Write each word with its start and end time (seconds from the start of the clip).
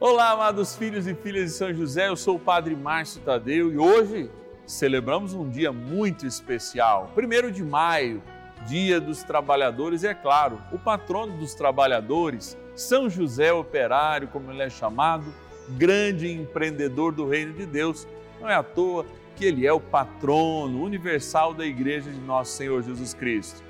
Olá, 0.00 0.30
amados 0.30 0.76
filhos 0.76 1.08
e 1.08 1.14
filhas 1.14 1.46
de 1.46 1.56
São 1.56 1.74
José, 1.74 2.06
eu 2.06 2.14
sou 2.14 2.36
o 2.36 2.38
Padre 2.38 2.76
Márcio 2.76 3.20
Tadeu 3.20 3.72
e 3.72 3.76
hoje 3.76 4.30
celebramos 4.64 5.34
um 5.34 5.50
dia 5.50 5.72
muito 5.72 6.24
especial. 6.24 7.10
Primeiro 7.16 7.50
de 7.50 7.64
maio, 7.64 8.22
Dia 8.68 9.00
dos 9.00 9.24
Trabalhadores, 9.24 10.04
e 10.04 10.06
é 10.06 10.14
claro, 10.14 10.62
o 10.70 10.78
patrono 10.78 11.36
dos 11.36 11.52
trabalhadores, 11.52 12.56
São 12.76 13.10
José 13.10 13.52
Operário, 13.52 14.28
como 14.28 14.52
ele 14.52 14.62
é 14.62 14.70
chamado, 14.70 15.34
grande 15.70 16.30
empreendedor 16.30 17.12
do 17.12 17.28
reino 17.28 17.54
de 17.54 17.66
Deus. 17.66 18.06
Não 18.40 18.48
é 18.48 18.54
à 18.54 18.62
toa 18.62 19.04
que 19.34 19.44
ele 19.44 19.66
é 19.66 19.72
o 19.72 19.80
patrono 19.80 20.80
universal 20.80 21.52
da 21.52 21.66
Igreja 21.66 22.08
de 22.08 22.20
Nosso 22.20 22.52
Senhor 22.52 22.84
Jesus 22.84 23.14
Cristo. 23.14 23.64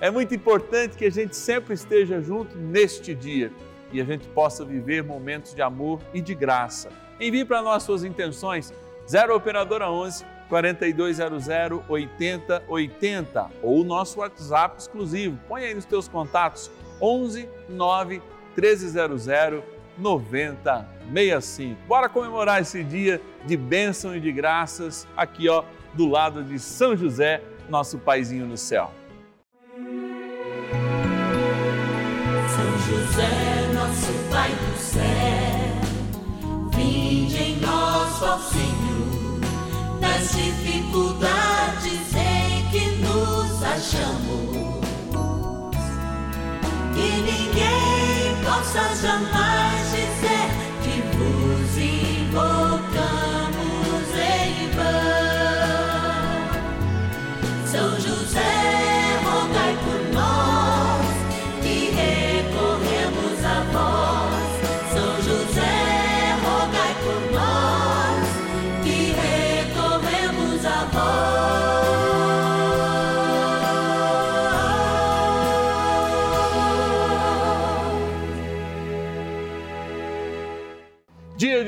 É 0.00 0.12
muito 0.12 0.32
importante 0.32 0.96
que 0.96 1.06
a 1.06 1.10
gente 1.10 1.34
sempre 1.34 1.74
esteja 1.74 2.22
junto 2.22 2.56
neste 2.56 3.16
dia 3.16 3.50
e 3.92 4.00
a 4.00 4.04
gente 4.04 4.26
possa 4.28 4.64
viver 4.64 5.02
momentos 5.02 5.54
de 5.54 5.62
amor 5.62 6.00
e 6.12 6.20
de 6.20 6.34
graça. 6.34 6.90
Envie 7.20 7.44
para 7.44 7.62
nós 7.62 7.82
suas 7.82 8.04
intenções, 8.04 8.72
0 9.08 9.34
Operadora 9.36 9.90
11 9.90 10.24
4200 10.48 11.48
8080 11.88 13.50
ou 13.62 13.80
o 13.80 13.84
nosso 13.84 14.20
WhatsApp 14.20 14.76
exclusivo. 14.78 15.38
Põe 15.48 15.64
aí 15.64 15.74
nos 15.74 15.84
teus 15.84 16.08
contatos 16.08 16.70
11 17.00 17.48
9 17.68 18.22
1300 18.56 19.26
9065. 19.96 21.80
Bora 21.86 22.08
comemorar 22.08 22.60
esse 22.60 22.82
dia 22.84 23.20
de 23.44 23.56
bênção 23.56 24.16
e 24.16 24.20
de 24.20 24.32
graças 24.32 25.06
aqui, 25.16 25.48
ó, 25.48 25.64
do 25.94 26.08
lado 26.08 26.42
de 26.42 26.58
São 26.58 26.96
José, 26.96 27.42
nosso 27.68 27.98
paizinho 27.98 28.46
no 28.46 28.56
céu. 28.56 28.90
São 32.48 32.78
José 32.78 33.61
nosso 33.92 34.12
Pai 34.30 34.50
do 34.50 34.78
céu, 34.78 35.02
vinde 36.74 37.36
em 37.36 37.56
nós, 37.60 38.18
Senhor, 38.48 39.40
nas 40.00 40.32
dificuldades 40.32 42.14
em 42.14 42.70
que 42.70 42.88
nos 43.02 43.62
achamos. 43.62 44.82
Que 46.94 47.08
ninguém 47.20 48.42
possa 48.42 48.94
jamais 48.96 49.81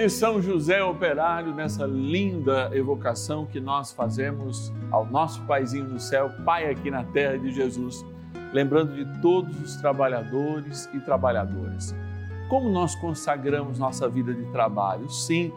de 0.05 0.11
São 0.11 0.43
José 0.43 0.85
Operário, 0.85 1.55
nessa 1.55 1.87
linda 1.87 2.69
evocação 2.75 3.47
que 3.47 3.59
nós 3.59 3.91
fazemos 3.91 4.71
ao 4.91 5.07
nosso 5.07 5.41
Paizinho 5.45 5.89
no 5.89 5.99
céu, 5.99 6.31
Pai 6.45 6.71
aqui 6.71 6.91
na 6.91 7.05
terra 7.05 7.39
de 7.39 7.51
Jesus, 7.51 8.05
lembrando 8.53 8.95
de 8.95 9.23
todos 9.23 9.59
os 9.63 9.77
trabalhadores 9.77 10.91
e 10.93 11.01
trabalhadoras. 11.01 11.95
Como 12.51 12.69
nós 12.69 12.95
consagramos 12.95 13.79
nossa 13.79 14.07
vida 14.07 14.35
de 14.35 14.45
trabalho? 14.53 15.09
Sim, 15.09 15.51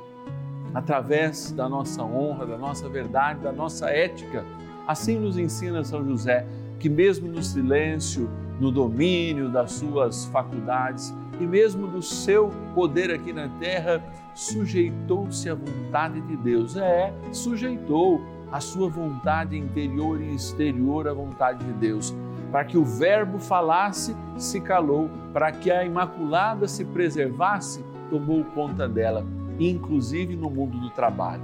através 0.74 1.52
da 1.52 1.68
nossa 1.68 2.02
honra, 2.02 2.46
da 2.46 2.58
nossa 2.58 2.88
verdade, 2.88 3.42
da 3.42 3.52
nossa 3.52 3.90
ética. 3.90 4.46
Assim 4.88 5.20
nos 5.20 5.38
ensina 5.38 5.84
São 5.84 6.06
José, 6.06 6.48
que 6.80 6.88
mesmo 6.88 7.28
no 7.28 7.44
silêncio, 7.44 8.30
no 8.62 8.72
domínio 8.72 9.50
das 9.50 9.74
suas 9.74 10.24
faculdades, 10.28 11.14
e 11.40 11.46
mesmo 11.46 11.88
do 11.88 12.02
seu 12.02 12.50
poder 12.74 13.12
aqui 13.12 13.32
na 13.32 13.48
terra, 13.60 14.04
sujeitou-se 14.34 15.50
à 15.50 15.56
vontade 15.56 16.22
de 16.22 16.36
Deus. 16.38 16.76
É, 16.76 17.14
sujeitou 17.32 18.22
a 18.52 18.60
sua 18.60 18.90
vontade 18.90 19.58
interior 19.58 20.22
e 20.22 20.34
exterior 20.34 21.08
à 21.08 21.14
vontade 21.14 21.64
de 21.64 21.74
Deus. 21.74 22.16
Para 22.52 22.64
que 22.64 22.78
o 22.78 22.86
Verbo 22.86 23.40
falasse, 23.40 24.16
se 24.38 24.62
calou. 24.62 25.10
Para 25.34 25.52
que 25.52 25.70
a 25.70 25.86
Imaculada 25.86 26.68
se 26.68 26.86
preservasse, 26.86 27.84
tomou 28.10 28.44
conta 28.44 28.88
dela, 28.88 29.26
inclusive 29.60 30.36
no 30.36 30.50
mundo 30.50 30.80
do 30.80 30.90
trabalho. 30.92 31.44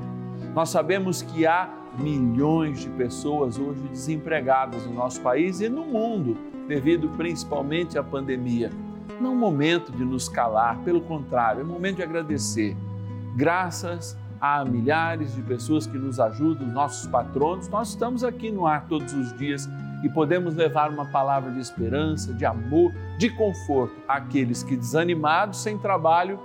Nós 0.56 0.70
sabemos 0.70 1.22
que 1.22 1.46
há 1.46 1.70
milhões 2.00 2.80
de 2.82 2.90
pessoas 2.90 3.60
hoje 3.60 3.82
desempregadas 3.90 4.86
no 4.86 4.94
nosso 4.94 5.22
país 5.22 5.62
e 5.62 5.70
no 5.70 5.84
mundo, 5.84 6.38
devido 6.68 7.10
principalmente 7.10 7.98
à 7.98 8.04
pandemia 8.04 8.72
não 9.20 9.34
é 9.34 9.36
momento 9.36 9.92
de 9.92 10.04
nos 10.04 10.30
calar, 10.30 10.78
pelo 10.80 11.02
contrário, 11.02 11.62
é 11.62 11.64
momento 11.64 11.98
de 11.98 12.04
agradecer. 12.04 12.76
Graças 13.36 14.18
a 14.40 14.64
milhares 14.66 15.36
de 15.36 15.42
pessoas 15.42 15.88
que 15.88 15.98
nos 15.98 16.20
ajudam, 16.20 16.68
nossos 16.68 17.08
patronos, 17.08 17.68
nós 17.70 17.90
estamos 17.90 18.24
aqui 18.24 18.52
no 18.52 18.68
ar 18.68 18.86
todos 18.88 19.14
os 19.14 19.34
dias 19.38 19.70
e 20.04 20.10
podemos 20.10 20.54
levar 20.56 20.92
uma 20.92 21.06
palavra 21.06 21.52
de 21.52 21.60
esperança, 21.60 22.34
de 22.34 22.46
amor, 22.46 22.92
de 23.18 23.30
conforto 23.30 23.96
àqueles 24.08 24.62
que, 24.62 24.76
desanimados, 24.76 25.60
sem 25.60 25.78
trabalho, 25.78 26.40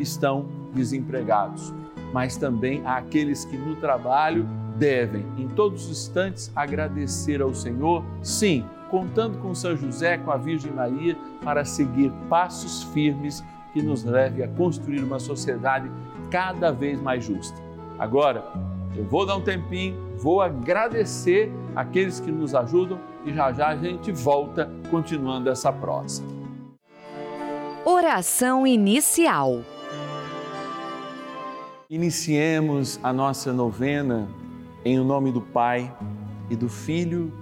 estão 0.00 0.46
desempregados, 0.72 1.74
mas 2.12 2.38
também 2.38 2.84
àqueles 2.86 3.44
que 3.44 3.56
no 3.56 3.76
trabalho 3.76 4.48
devem, 4.78 5.26
em 5.36 5.46
todos 5.48 5.84
os 5.84 5.90
instantes, 5.90 6.50
agradecer 6.56 7.42
ao 7.42 7.52
Senhor, 7.52 8.02
sim 8.22 8.64
contando 8.92 9.38
com 9.38 9.54
São 9.54 9.74
José, 9.74 10.18
com 10.18 10.30
a 10.30 10.36
Virgem 10.36 10.70
Maria, 10.70 11.16
para 11.42 11.64
seguir 11.64 12.12
passos 12.28 12.82
firmes 12.92 13.42
que 13.72 13.80
nos 13.80 14.04
leve 14.04 14.42
a 14.42 14.48
construir 14.48 15.02
uma 15.02 15.18
sociedade 15.18 15.90
cada 16.30 16.70
vez 16.70 17.00
mais 17.00 17.24
justa. 17.24 17.58
Agora, 17.98 18.44
eu 18.94 19.04
vou 19.04 19.24
dar 19.24 19.36
um 19.36 19.40
tempinho, 19.40 19.96
vou 20.18 20.42
agradecer 20.42 21.50
aqueles 21.74 22.20
que 22.20 22.30
nos 22.30 22.54
ajudam 22.54 23.00
e 23.24 23.32
já 23.32 23.50
já 23.50 23.68
a 23.68 23.76
gente 23.76 24.12
volta 24.12 24.70
continuando 24.90 25.48
essa 25.48 25.72
prosa. 25.72 26.22
Oração 27.86 28.66
inicial. 28.66 29.62
Iniciemos 31.88 33.00
a 33.02 33.10
nossa 33.10 33.54
novena 33.54 34.28
em 34.84 34.98
o 34.98 35.04
nome 35.04 35.32
do 35.32 35.40
Pai 35.40 35.90
e 36.50 36.56
do 36.56 36.68
Filho 36.68 37.32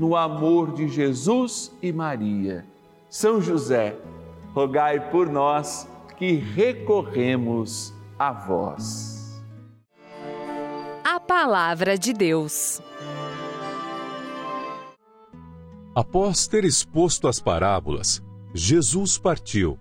no 0.00 0.16
amor 0.16 0.72
de 0.72 0.88
Jesus 0.88 1.70
e 1.82 1.92
Maria. 1.92 2.64
São 3.10 3.38
José, 3.38 3.98
rogai 4.54 5.10
por 5.10 5.28
nós 5.28 5.86
que 6.16 6.32
recorremos 6.32 7.92
a 8.18 8.32
vós. 8.32 9.44
A 11.04 11.20
Palavra 11.20 11.98
de 11.98 12.14
Deus. 12.14 12.80
Após 15.94 16.46
ter 16.48 16.64
exposto 16.64 17.28
as 17.28 17.38
parábolas, 17.38 18.22
Jesus 18.54 19.18
partiu. 19.18 19.78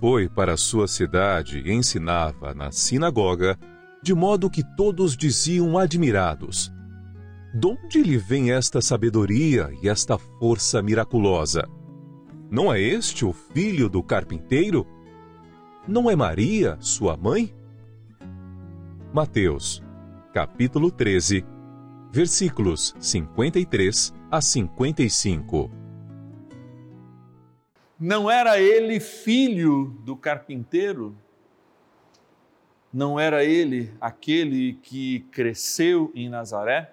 Foi 0.00 0.28
para 0.28 0.56
sua 0.56 0.88
cidade 0.88 1.62
e 1.64 1.72
ensinava 1.72 2.52
na 2.54 2.72
sinagoga 2.72 3.56
de 4.02 4.14
modo 4.14 4.50
que 4.50 4.64
todos 4.76 5.16
diziam 5.16 5.78
admirados: 5.78 6.72
De 7.54 7.66
onde 7.66 8.02
lhe 8.02 8.16
vem 8.16 8.52
esta 8.52 8.80
sabedoria 8.80 9.70
e 9.82 9.88
esta 9.88 10.16
força 10.16 10.82
miraculosa? 10.82 11.68
Não 12.50 12.72
é 12.72 12.80
este 12.80 13.24
o 13.24 13.32
filho 13.32 13.88
do 13.88 14.02
carpinteiro? 14.02 14.86
Não 15.86 16.10
é 16.10 16.16
Maria, 16.16 16.76
sua 16.80 17.16
mãe? 17.16 17.54
Mateus, 19.12 19.82
capítulo 20.32 20.90
13, 20.90 21.44
versículos 22.10 22.94
53 22.98 24.14
a 24.30 24.40
55. 24.40 25.70
Não 28.00 28.30
era 28.30 28.58
ele 28.60 28.98
filho 28.98 29.96
do 30.04 30.16
carpinteiro? 30.16 31.16
não 32.92 33.18
era 33.18 33.42
ele 33.42 33.90
aquele 34.00 34.74
que 34.74 35.20
cresceu 35.30 36.12
em 36.14 36.28
Nazaré? 36.28 36.92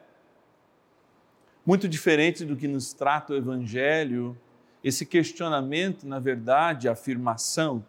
Muito 1.69 1.87
diferente 1.87 2.43
do 2.43 2.55
que 2.55 2.67
nos 2.67 2.93
trata 2.93 3.31
o 3.31 3.35
Evangelho, 3.35 4.35
esse 4.83 5.05
questionamento, 5.05 6.07
na 6.07 6.17
verdade, 6.17 6.89
a 6.89 6.93
afirmação, 6.93 7.85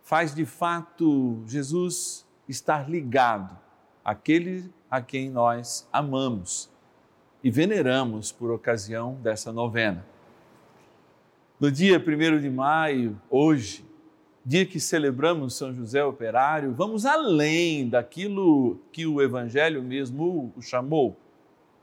faz 0.00 0.32
de 0.32 0.46
fato 0.46 1.42
Jesus 1.44 2.24
estar 2.48 2.88
ligado 2.88 3.58
àquele 4.04 4.70
a 4.88 5.00
quem 5.00 5.28
nós 5.28 5.88
amamos 5.92 6.70
e 7.42 7.50
veneramos 7.50 8.30
por 8.30 8.52
ocasião 8.52 9.14
dessa 9.14 9.52
novena. 9.52 10.06
No 11.58 11.68
dia 11.68 11.98
1 11.98 12.40
de 12.40 12.48
maio, 12.48 13.20
hoje, 13.28 13.84
dia 14.46 14.64
que 14.64 14.78
celebramos 14.78 15.56
São 15.56 15.74
José 15.74 16.04
Operário, 16.04 16.72
vamos 16.72 17.04
além 17.04 17.88
daquilo 17.88 18.80
que 18.92 19.04
o 19.04 19.20
Evangelho 19.20 19.82
mesmo 19.82 20.52
o 20.56 20.62
chamou. 20.62 21.18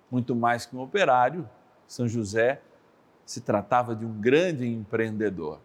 Muito 0.10 0.36
mais 0.36 0.66
que 0.66 0.76
um 0.76 0.82
operário, 0.82 1.48
São 1.88 2.08
José 2.08 2.62
se 3.26 3.42
tratava 3.42 3.96
de 3.96 4.06
um 4.06 4.14
grande 4.14 4.66
empreendedor. 4.66 5.60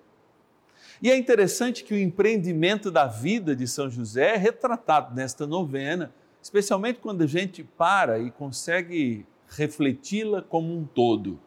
E 1.00 1.10
é 1.10 1.16
interessante 1.16 1.84
que 1.84 1.94
o 1.94 1.98
empreendimento 1.98 2.90
da 2.90 3.06
vida 3.06 3.54
de 3.54 3.66
São 3.66 3.88
José 3.88 4.34
é 4.34 4.36
retratado 4.36 5.14
nesta 5.14 5.46
novena, 5.46 6.12
especialmente 6.40 6.98
quando 7.00 7.22
a 7.22 7.26
gente 7.26 7.62
para 7.62 8.18
e 8.18 8.30
consegue 8.30 9.26
refleti-la 9.48 10.42
como 10.42 10.76
um 10.76 10.84
todo. 10.84 11.38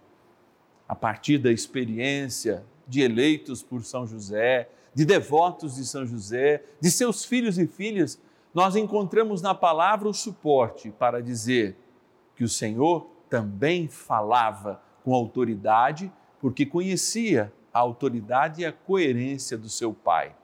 A 0.87 0.95
partir 0.95 1.37
da 1.37 1.51
experiência 1.51 2.63
de 2.87 3.01
eleitos 3.01 3.63
por 3.63 3.83
São 3.83 4.05
José, 4.05 4.69
de 4.93 5.05
devotos 5.05 5.75
de 5.75 5.85
São 5.85 6.05
José, 6.05 6.63
de 6.79 6.89
seus 6.91 7.25
filhos 7.25 7.57
e 7.57 7.67
filhas, 7.67 8.19
nós 8.53 8.75
encontramos 8.75 9.41
na 9.41 9.53
palavra 9.53 10.07
o 10.07 10.13
suporte 10.13 10.91
para 10.91 11.21
dizer 11.21 11.75
que 12.35 12.43
o 12.43 12.49
Senhor 12.49 13.07
também 13.29 13.87
falava 13.87 14.81
com 15.03 15.13
autoridade, 15.13 16.11
porque 16.39 16.65
conhecia 16.65 17.51
a 17.73 17.79
autoridade 17.79 18.61
e 18.61 18.65
a 18.65 18.71
coerência 18.71 19.57
do 19.57 19.69
seu 19.69 19.93
Pai. 19.93 20.35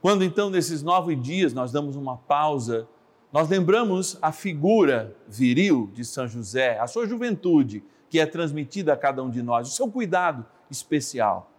Quando 0.00 0.22
então, 0.24 0.50
nesses 0.50 0.82
nove 0.82 1.16
dias, 1.16 1.52
nós 1.52 1.72
damos 1.72 1.96
uma 1.96 2.16
pausa, 2.16 2.86
nós 3.32 3.48
lembramos 3.48 4.18
a 4.20 4.32
figura 4.32 5.16
viril 5.26 5.90
de 5.92 6.04
São 6.04 6.28
José, 6.28 6.78
a 6.78 6.86
sua 6.86 7.06
juventude, 7.06 7.82
que 8.10 8.20
é 8.20 8.26
transmitida 8.26 8.92
a 8.92 8.96
cada 8.96 9.22
um 9.22 9.30
de 9.30 9.42
nós, 9.42 9.68
o 9.68 9.72
seu 9.72 9.90
cuidado 9.90 10.44
especial 10.70 11.50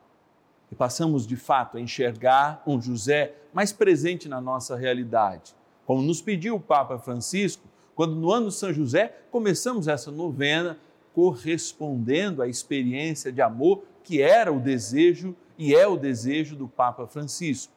e 0.71 0.75
passamos 0.75 1.25
de 1.27 1.35
fato 1.35 1.77
a 1.77 1.81
enxergar 1.81 2.61
um 2.65 2.81
José 2.81 3.33
mais 3.53 3.71
presente 3.71 4.27
na 4.27 4.41
nossa 4.41 4.75
realidade. 4.75 5.55
Como 5.85 6.01
nos 6.01 6.21
pediu 6.21 6.55
o 6.55 6.59
Papa 6.59 6.97
Francisco, 6.97 7.63
quando 7.95 8.15
no 8.15 8.31
ano 8.31 8.49
de 8.49 8.55
São 8.55 8.73
José 8.73 9.23
começamos 9.31 9.87
essa 9.87 10.11
novena 10.11 10.77
correspondendo 11.13 12.41
à 12.41 12.47
experiência 12.47 13.31
de 13.31 13.41
amor 13.41 13.83
que 14.03 14.21
era 14.21 14.51
o 14.51 14.59
desejo 14.59 15.35
e 15.57 15.73
é 15.73 15.87
o 15.87 15.97
desejo 15.97 16.55
do 16.55 16.67
Papa 16.67 17.07
Francisco, 17.07 17.73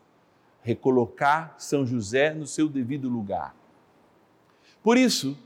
recolocar 0.61 1.55
São 1.57 1.87
José 1.87 2.35
no 2.35 2.47
seu 2.47 2.69
devido 2.69 3.09
lugar. 3.09 3.55
Por 4.83 4.99
isso, 4.99 5.39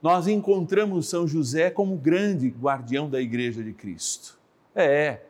nós 0.00 0.26
encontramos 0.28 1.08
São 1.08 1.26
José 1.26 1.68
como 1.70 1.96
grande 1.96 2.48
guardião 2.48 3.10
da 3.10 3.20
Igreja 3.20 3.62
de 3.62 3.72
Cristo. 3.72 4.38
É, 4.74 5.20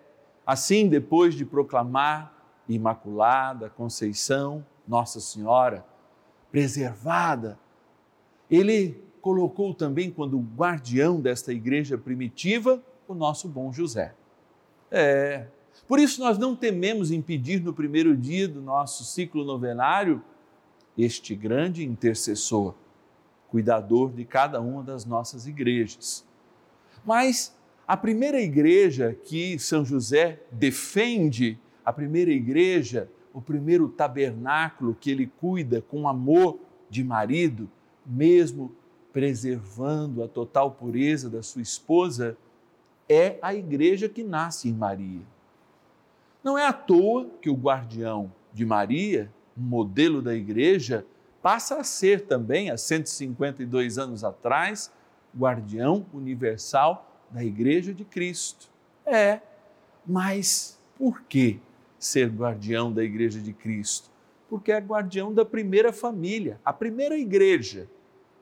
Assim, 0.50 0.88
depois 0.88 1.36
de 1.36 1.44
proclamar 1.44 2.34
Imaculada 2.68 3.70
Conceição, 3.70 4.66
Nossa 4.84 5.20
Senhora, 5.20 5.84
preservada, 6.50 7.56
ele 8.50 9.00
colocou 9.20 9.74
também, 9.74 10.10
quando 10.10 10.38
guardião 10.38 11.20
desta 11.20 11.52
igreja 11.52 11.96
primitiva, 11.96 12.82
o 13.06 13.14
nosso 13.14 13.48
bom 13.48 13.72
José. 13.72 14.14
É. 14.90 15.46
Por 15.86 15.98
isso, 15.98 16.20
nós 16.20 16.38
não 16.38 16.56
tememos 16.56 17.10
impedir 17.10 17.62
no 17.62 17.72
primeiro 17.72 18.16
dia 18.16 18.48
do 18.48 18.60
nosso 18.60 19.04
ciclo 19.04 19.44
novenário 19.44 20.22
este 20.96 21.34
grande 21.34 21.84
intercessor, 21.84 22.74
cuidador 23.48 24.12
de 24.12 24.24
cada 24.24 24.60
uma 24.60 24.82
das 24.82 25.04
nossas 25.04 25.46
igrejas. 25.46 26.26
Mas 27.04 27.56
a 27.86 27.96
primeira 27.96 28.40
igreja 28.40 29.16
que 29.24 29.58
São 29.58 29.84
José 29.84 30.40
defende, 30.50 31.58
a 31.84 31.92
primeira 31.92 32.30
igreja, 32.30 33.10
o 33.32 33.40
primeiro 33.40 33.88
tabernáculo 33.88 34.94
que 34.94 35.10
ele 35.10 35.26
cuida 35.40 35.82
com 35.82 36.08
amor 36.08 36.58
de 36.88 37.02
marido, 37.02 37.68
mesmo 38.04 38.74
preservando 39.12 40.22
a 40.22 40.28
total 40.28 40.70
pureza 40.70 41.28
da 41.28 41.42
sua 41.42 41.62
esposa, 41.62 42.36
é 43.08 43.38
a 43.42 43.54
igreja 43.54 44.08
que 44.08 44.22
nasce 44.22 44.68
em 44.68 44.72
Maria. 44.72 45.22
Não 46.42 46.56
é 46.56 46.66
à 46.66 46.72
toa 46.72 47.28
que 47.40 47.50
o 47.50 47.54
guardião 47.54 48.32
de 48.52 48.64
Maria, 48.64 49.30
modelo 49.56 50.22
da 50.22 50.34
igreja, 50.34 51.04
passa 51.42 51.76
a 51.76 51.84
ser 51.84 52.26
também, 52.26 52.70
há 52.70 52.76
152 52.76 53.98
anos 53.98 54.24
atrás, 54.24 54.92
guardião 55.36 56.06
universal 56.12 57.24
da 57.30 57.44
Igreja 57.44 57.94
de 57.94 58.04
Cristo. 58.04 58.68
É, 59.06 59.40
mas 60.06 60.78
por 60.96 61.22
que 61.22 61.60
ser 61.98 62.28
guardião 62.28 62.92
da 62.92 63.02
Igreja 63.02 63.40
de 63.40 63.52
Cristo? 63.52 64.10
Porque 64.50 64.72
é 64.72 64.78
guardião 64.78 65.32
da 65.32 65.44
primeira 65.44 65.92
família, 65.92 66.60
a 66.62 66.72
primeira 66.72 67.16
igreja, 67.16 67.88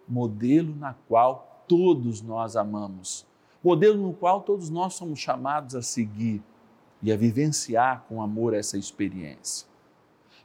modelo 0.08 0.74
na 0.74 0.94
qual 1.06 1.64
todos 1.68 2.22
nós 2.22 2.56
amamos, 2.56 3.26
modelo 3.62 4.02
no 4.02 4.12
qual 4.12 4.40
todos 4.40 4.70
nós 4.70 4.94
somos 4.94 5.20
chamados 5.20 5.76
a 5.76 5.82
seguir 5.82 6.42
e 7.00 7.12
a 7.12 7.16
vivenciar 7.16 8.04
com 8.08 8.20
amor 8.20 8.54
essa 8.54 8.76
experiência. 8.76 9.68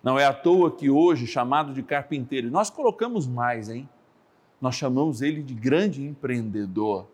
Não 0.04 0.20
é 0.20 0.26
à 0.26 0.34
toa 0.34 0.70
que 0.70 0.90
hoje, 0.90 1.26
chamado 1.26 1.74
de 1.74 1.82
carpinteiro, 1.82 2.52
nós 2.52 2.70
colocamos 2.70 3.26
mais, 3.26 3.70
hein? 3.70 3.90
Nós 4.60 4.76
chamamos 4.76 5.22
ele 5.22 5.42
de 5.42 5.54
grande 5.54 6.06
empreendedor 6.06 7.08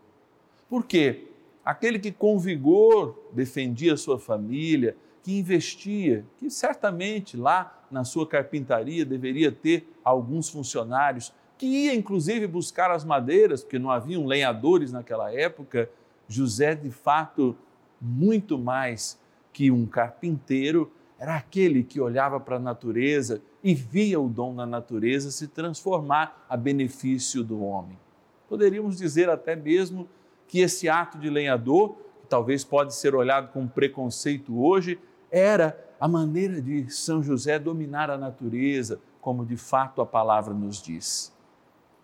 por 0.70 0.86
quê? 0.86 1.28
Aquele 1.66 1.98
que 1.98 2.12
com 2.12 2.38
vigor 2.38 3.18
defendia 3.34 3.94
a 3.94 3.98
sua 3.98 4.20
família, 4.20 4.96
que 5.24 5.38
investia, 5.38 6.26
que 6.38 6.50
certamente 6.50 7.36
lá 7.36 7.79
na 7.92 8.04
sua 8.04 8.28
carpintaria 8.28 9.06
deveria 9.06 9.52
ter 9.52 9.88
alguns 10.04 10.50
funcionários 10.50 11.34
que 11.58 11.66
ia 11.66 11.94
inclusive 11.94 12.48
buscar 12.48 12.90
as 12.90 13.04
madeiras, 13.04 13.62
porque 13.62 13.78
não 13.78 13.92
haviam 13.92 14.26
lenhadores 14.26 14.94
naquela 14.94 15.34
época, 15.34 15.90
José, 16.26 16.74
de 16.74 16.90
fato, 16.90 17.56
muito 18.00 18.58
mais 18.58 19.20
que 19.52 19.70
um 19.70 19.86
carpinteiro, 19.86 20.90
era 21.20 21.36
aquele 21.36 21.84
que 21.84 22.00
olhava 22.00 22.40
para 22.40 22.56
a 22.56 22.60
natureza 22.60 23.42
e 23.62 23.76
via 23.76 24.18
o 24.22 24.30
dom 24.30 24.56
da 24.56 24.66
natureza 24.66 25.32
se 25.32 25.50
transformar 25.50 26.46
a 26.48 26.56
benefício 26.56 27.44
do 27.44 27.62
homem. 27.62 28.00
Poderíamos 28.48 28.98
dizer 28.98 29.30
até 29.30 29.54
mesmo 29.54 30.08
que 30.48 30.60
esse 30.60 30.88
ato 30.88 31.18
de 31.18 31.30
lenhador, 31.30 31.90
que 32.22 32.28
talvez 32.30 32.64
pode 32.64 32.96
ser 32.96 33.14
olhado 33.14 33.52
com 33.52 33.68
preconceito 33.68 34.64
hoje, 34.64 34.98
era 35.30 35.78
a 36.00 36.08
maneira 36.08 36.62
de 36.62 36.90
São 36.90 37.22
José 37.22 37.60
dominar 37.60 38.10
a 38.10 38.18
natureza, 38.18 39.00
como 39.20 39.46
de 39.46 39.58
fato 39.58 40.02
a 40.02 40.06
palavra 40.06 40.54
nos 40.54 40.82
diz. 40.82 41.36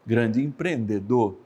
Grande 0.06 0.44
empreendedor, 0.44 1.38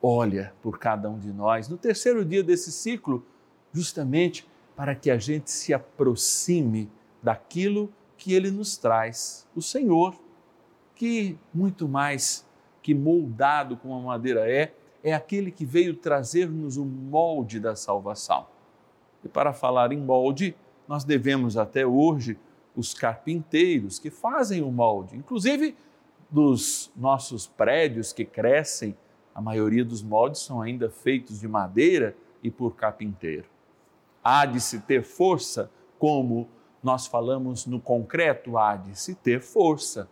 olha 0.00 0.52
por 0.62 0.78
cada 0.78 1.08
um 1.10 1.18
de 1.18 1.32
nós 1.32 1.68
no 1.68 1.76
terceiro 1.76 2.24
dia 2.24 2.42
desse 2.42 2.72
ciclo, 2.72 3.24
justamente 3.72 4.46
para 4.74 4.94
que 4.94 5.10
a 5.10 5.18
gente 5.18 5.50
se 5.50 5.74
aproxime 5.74 6.90
daquilo 7.22 7.92
que 8.16 8.32
ele 8.32 8.50
nos 8.50 8.76
traz, 8.76 9.46
o 9.54 9.60
Senhor, 9.60 10.14
que 10.94 11.38
muito 11.52 11.88
mais 11.88 12.46
que 12.82 12.94
moldado 12.94 13.76
como 13.76 13.94
a 13.94 14.00
madeira 14.00 14.50
é, 14.50 14.74
é 15.02 15.12
aquele 15.12 15.50
que 15.50 15.64
veio 15.64 15.94
trazer-nos 15.94 16.76
o 16.76 16.84
molde 16.84 17.60
da 17.60 17.76
salvação. 17.76 18.46
E 19.24 19.28
para 19.28 19.52
falar 19.52 19.92
em 19.92 19.98
molde, 19.98 20.54
nós 20.88 21.04
devemos 21.04 21.56
até 21.56 21.86
hoje 21.86 22.38
os 22.76 22.92
carpinteiros 22.92 23.98
que 23.98 24.10
fazem 24.10 24.62
o 24.62 24.70
molde, 24.70 25.16
inclusive 25.16 25.76
dos 26.30 26.90
nossos 26.96 27.46
prédios 27.46 28.12
que 28.12 28.24
crescem, 28.24 28.96
a 29.34 29.40
maioria 29.40 29.84
dos 29.84 30.02
moldes 30.02 30.42
são 30.42 30.60
ainda 30.60 30.90
feitos 30.90 31.40
de 31.40 31.48
madeira 31.48 32.16
e 32.42 32.50
por 32.50 32.74
carpinteiro 32.76 33.54
há 34.24 34.46
de 34.46 34.58
se 34.58 34.80
ter 34.80 35.02
força, 35.02 35.70
como 35.98 36.48
nós 36.82 37.06
falamos 37.06 37.66
no 37.66 37.78
concreto, 37.78 38.56
há 38.56 38.74
de 38.74 38.98
se 38.98 39.14
ter 39.14 39.40
força, 39.40 40.08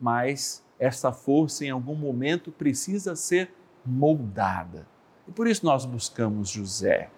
mas 0.00 0.64
essa 0.78 1.12
força 1.12 1.64
em 1.64 1.70
algum 1.70 1.96
momento 1.96 2.52
precisa 2.52 3.16
ser 3.16 3.52
moldada. 3.84 4.86
E 5.26 5.32
por 5.32 5.48
isso 5.48 5.66
nós 5.66 5.84
buscamos 5.84 6.48
José. 6.48 7.10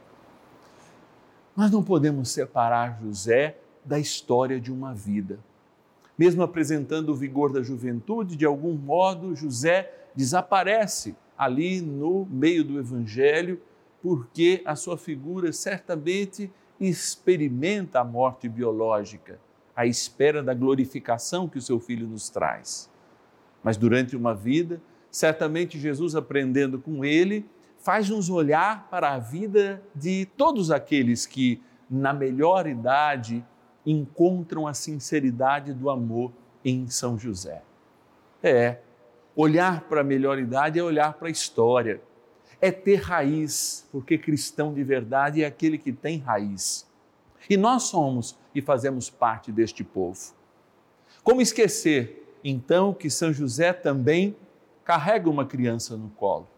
Nós 1.58 1.72
não 1.72 1.82
podemos 1.82 2.30
separar 2.30 3.00
José 3.02 3.56
da 3.84 3.98
história 3.98 4.60
de 4.60 4.70
uma 4.70 4.94
vida. 4.94 5.40
Mesmo 6.16 6.40
apresentando 6.44 7.08
o 7.08 7.16
vigor 7.16 7.52
da 7.52 7.64
juventude, 7.64 8.36
de 8.36 8.46
algum 8.46 8.74
modo 8.74 9.34
José 9.34 9.92
desaparece 10.14 11.16
ali 11.36 11.80
no 11.80 12.24
meio 12.30 12.62
do 12.62 12.78
evangelho 12.78 13.60
porque 14.00 14.62
a 14.64 14.76
sua 14.76 14.96
figura 14.96 15.52
certamente 15.52 16.48
experimenta 16.78 17.98
a 17.98 18.04
morte 18.04 18.48
biológica, 18.48 19.40
à 19.74 19.84
espera 19.84 20.44
da 20.44 20.54
glorificação 20.54 21.48
que 21.48 21.58
o 21.58 21.62
seu 21.62 21.80
filho 21.80 22.06
nos 22.06 22.30
traz. 22.30 22.88
Mas 23.64 23.76
durante 23.76 24.14
uma 24.14 24.32
vida, 24.32 24.80
certamente 25.10 25.76
Jesus, 25.76 26.14
aprendendo 26.14 26.78
com 26.78 27.04
ele, 27.04 27.44
faz-nos 27.88 28.28
olhar 28.28 28.86
para 28.90 29.14
a 29.14 29.18
vida 29.18 29.82
de 29.94 30.26
todos 30.36 30.70
aqueles 30.70 31.24
que, 31.24 31.62
na 31.88 32.12
melhor 32.12 32.66
idade, 32.66 33.42
encontram 33.86 34.66
a 34.66 34.74
sinceridade 34.74 35.72
do 35.72 35.88
amor 35.88 36.30
em 36.62 36.90
São 36.90 37.18
José. 37.18 37.62
É, 38.42 38.80
olhar 39.34 39.88
para 39.88 40.02
a 40.02 40.04
melhor 40.04 40.38
idade 40.38 40.78
é 40.78 40.82
olhar 40.82 41.14
para 41.14 41.28
a 41.28 41.30
história 41.30 42.02
é 42.60 42.70
ter 42.70 42.96
raiz, 42.96 43.88
porque 43.90 44.18
cristão 44.18 44.74
de 44.74 44.84
verdade 44.84 45.42
é 45.42 45.46
aquele 45.46 45.78
que 45.78 45.90
tem 45.90 46.18
raiz. 46.18 46.86
E 47.48 47.56
nós 47.56 47.84
somos 47.84 48.38
e 48.54 48.60
fazemos 48.60 49.08
parte 49.08 49.50
deste 49.50 49.82
povo. 49.82 50.34
Como 51.24 51.40
esquecer, 51.40 52.36
então, 52.44 52.92
que 52.92 53.08
São 53.08 53.32
José 53.32 53.72
também 53.72 54.36
carrega 54.84 55.30
uma 55.30 55.46
criança 55.46 55.96
no 55.96 56.10
colo? 56.10 56.57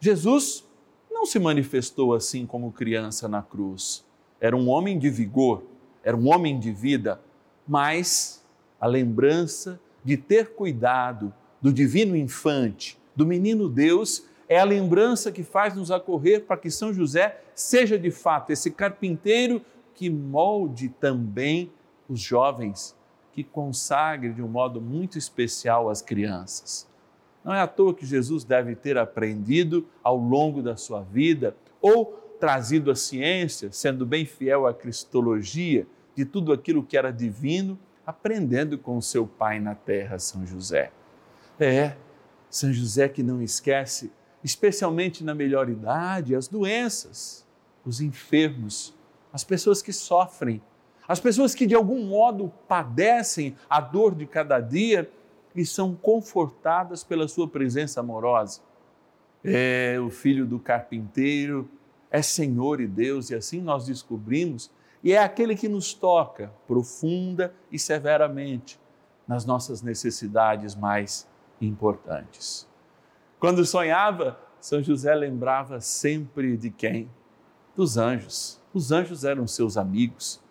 Jesus 0.00 0.64
não 1.10 1.24
se 1.24 1.38
manifestou 1.38 2.14
assim 2.14 2.44
como 2.44 2.72
criança 2.72 3.28
na 3.28 3.42
cruz. 3.42 4.04
Era 4.40 4.56
um 4.56 4.68
homem 4.68 4.98
de 4.98 5.08
vigor, 5.08 5.62
era 6.02 6.16
um 6.16 6.28
homem 6.28 6.58
de 6.58 6.70
vida, 6.70 7.20
mas 7.66 8.44
a 8.80 8.86
lembrança 8.86 9.80
de 10.04 10.16
ter 10.16 10.54
cuidado 10.54 11.32
do 11.62 11.72
divino 11.72 12.14
infante, 12.14 12.98
do 13.16 13.24
menino 13.24 13.68
Deus, 13.68 14.26
é 14.48 14.58
a 14.58 14.64
lembrança 14.64 15.32
que 15.32 15.42
faz 15.42 15.74
nos 15.74 15.90
acorrer 15.90 16.44
para 16.44 16.58
que 16.58 16.70
São 16.70 16.92
José 16.92 17.40
seja 17.54 17.98
de 17.98 18.10
fato 18.10 18.50
esse 18.50 18.70
carpinteiro 18.70 19.62
que 19.94 20.10
molde 20.10 20.88
também 20.88 21.72
os 22.08 22.20
jovens, 22.20 22.94
que 23.32 23.42
consagre 23.42 24.32
de 24.32 24.42
um 24.42 24.48
modo 24.48 24.80
muito 24.80 25.16
especial 25.16 25.88
as 25.88 26.02
crianças. 26.02 26.86
Não 27.44 27.52
é 27.52 27.60
à 27.60 27.66
toa 27.66 27.94
que 27.94 28.06
Jesus 28.06 28.42
deve 28.42 28.74
ter 28.74 28.96
aprendido 28.96 29.86
ao 30.02 30.16
longo 30.16 30.62
da 30.62 30.76
sua 30.76 31.02
vida 31.02 31.54
ou 31.80 32.36
trazido 32.40 32.90
a 32.90 32.96
ciência, 32.96 33.70
sendo 33.70 34.06
bem 34.06 34.24
fiel 34.24 34.66
à 34.66 34.72
cristologia 34.72 35.86
de 36.16 36.24
tudo 36.24 36.52
aquilo 36.52 36.82
que 36.82 36.96
era 36.96 37.12
divino, 37.12 37.78
aprendendo 38.06 38.78
com 38.78 39.00
seu 39.00 39.26
pai 39.26 39.60
na 39.60 39.74
terra, 39.74 40.18
São 40.18 40.46
José. 40.46 40.90
É, 41.60 41.96
São 42.48 42.72
José 42.72 43.08
que 43.08 43.22
não 43.22 43.42
esquece 43.42 44.10
especialmente 44.42 45.24
na 45.24 45.34
melhor 45.34 45.70
idade, 45.70 46.36
as 46.36 46.48
doenças, 46.48 47.46
os 47.84 48.00
enfermos, 48.00 48.94
as 49.32 49.42
pessoas 49.42 49.80
que 49.80 49.92
sofrem, 49.92 50.62
as 51.08 51.18
pessoas 51.18 51.54
que 51.54 51.66
de 51.66 51.74
algum 51.74 52.04
modo 52.04 52.52
padecem 52.68 53.56
a 53.68 53.80
dor 53.80 54.14
de 54.14 54.26
cada 54.26 54.60
dia 54.60 55.10
e 55.54 55.64
são 55.64 55.94
confortadas 55.94 57.04
pela 57.04 57.28
sua 57.28 57.48
presença 57.48 58.00
amorosa. 58.00 58.60
É 59.42 59.98
o 60.00 60.10
filho 60.10 60.46
do 60.46 60.58
carpinteiro, 60.58 61.68
é 62.10 62.22
Senhor 62.22 62.80
e 62.80 62.86
Deus, 62.86 63.30
e 63.30 63.34
assim 63.34 63.60
nós 63.60 63.86
descobrimos, 63.86 64.70
e 65.02 65.12
é 65.12 65.18
aquele 65.18 65.54
que 65.54 65.68
nos 65.68 65.92
toca 65.92 66.52
profunda 66.66 67.54
e 67.70 67.78
severamente 67.78 68.80
nas 69.26 69.44
nossas 69.44 69.82
necessidades 69.82 70.74
mais 70.74 71.28
importantes. 71.60 72.68
Quando 73.38 73.64
sonhava, 73.64 74.38
São 74.60 74.82
José 74.82 75.14
lembrava 75.14 75.80
sempre 75.80 76.56
de 76.56 76.70
quem? 76.70 77.10
Dos 77.76 77.96
anjos. 77.98 78.60
Os 78.72 78.92
anjos 78.92 79.24
eram 79.24 79.46
seus 79.46 79.76
amigos. 79.76 80.42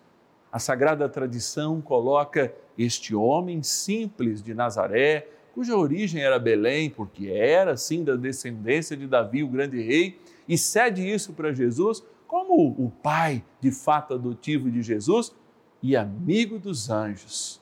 A 0.54 0.60
sagrada 0.60 1.08
tradição 1.08 1.80
coloca 1.80 2.54
este 2.78 3.12
homem 3.12 3.60
simples 3.64 4.40
de 4.40 4.54
Nazaré, 4.54 5.26
cuja 5.52 5.76
origem 5.76 6.22
era 6.22 6.38
Belém, 6.38 6.88
porque 6.88 7.26
era 7.26 7.76
sim 7.76 8.04
da 8.04 8.14
descendência 8.14 8.96
de 8.96 9.08
Davi, 9.08 9.42
o 9.42 9.48
grande 9.48 9.82
rei, 9.82 10.16
e 10.48 10.56
cede 10.56 11.12
isso 11.12 11.32
para 11.32 11.52
Jesus 11.52 12.04
como 12.28 12.68
o 12.68 12.88
pai 13.02 13.42
de 13.60 13.72
fato 13.72 14.14
adotivo 14.14 14.70
de 14.70 14.80
Jesus 14.80 15.34
e 15.82 15.96
amigo 15.96 16.56
dos 16.56 16.88
anjos. 16.88 17.60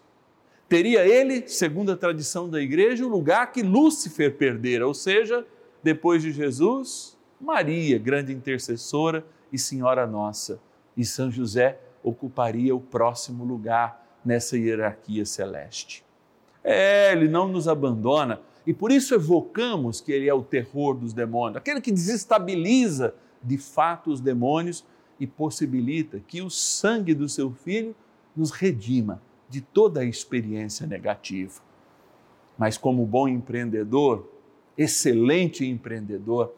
Teria 0.68 1.06
ele, 1.06 1.48
segundo 1.48 1.92
a 1.92 1.96
tradição 1.96 2.46
da 2.46 2.60
igreja, 2.60 3.06
o 3.06 3.08
lugar 3.08 3.52
que 3.52 3.62
Lúcifer 3.62 4.36
perdera, 4.36 4.86
ou 4.86 4.92
seja, 4.92 5.46
depois 5.82 6.20
de 6.20 6.30
Jesus, 6.30 7.16
Maria, 7.40 7.98
grande 7.98 8.34
intercessora 8.34 9.24
e 9.50 9.56
Senhora 9.56 10.06
Nossa, 10.06 10.60
e 10.94 11.06
São 11.06 11.30
José 11.30 11.78
ocuparia 12.02 12.74
o 12.74 12.80
próximo 12.80 13.44
lugar 13.44 14.20
nessa 14.24 14.56
hierarquia 14.56 15.24
celeste. 15.24 16.04
É, 16.62 17.12
ele 17.12 17.28
não 17.28 17.48
nos 17.48 17.66
abandona 17.66 18.40
e 18.66 18.72
por 18.72 18.92
isso 18.92 19.14
evocamos 19.14 20.00
que 20.00 20.12
ele 20.12 20.28
é 20.28 20.34
o 20.34 20.42
terror 20.42 20.94
dos 20.94 21.12
demônios, 21.12 21.56
aquele 21.56 21.80
que 21.80 21.90
desestabiliza 21.90 23.14
de 23.42 23.58
fato 23.58 24.10
os 24.10 24.20
demônios 24.20 24.84
e 25.18 25.26
possibilita 25.26 26.20
que 26.20 26.40
o 26.40 26.50
sangue 26.50 27.14
do 27.14 27.28
seu 27.28 27.50
filho 27.50 27.94
nos 28.36 28.50
redima 28.50 29.20
de 29.48 29.60
toda 29.60 30.00
a 30.00 30.04
experiência 30.04 30.86
negativa. 30.86 31.60
Mas, 32.56 32.78
como 32.78 33.04
bom 33.04 33.28
empreendedor, 33.28 34.28
excelente 34.76 35.66
empreendedor, 35.66 36.54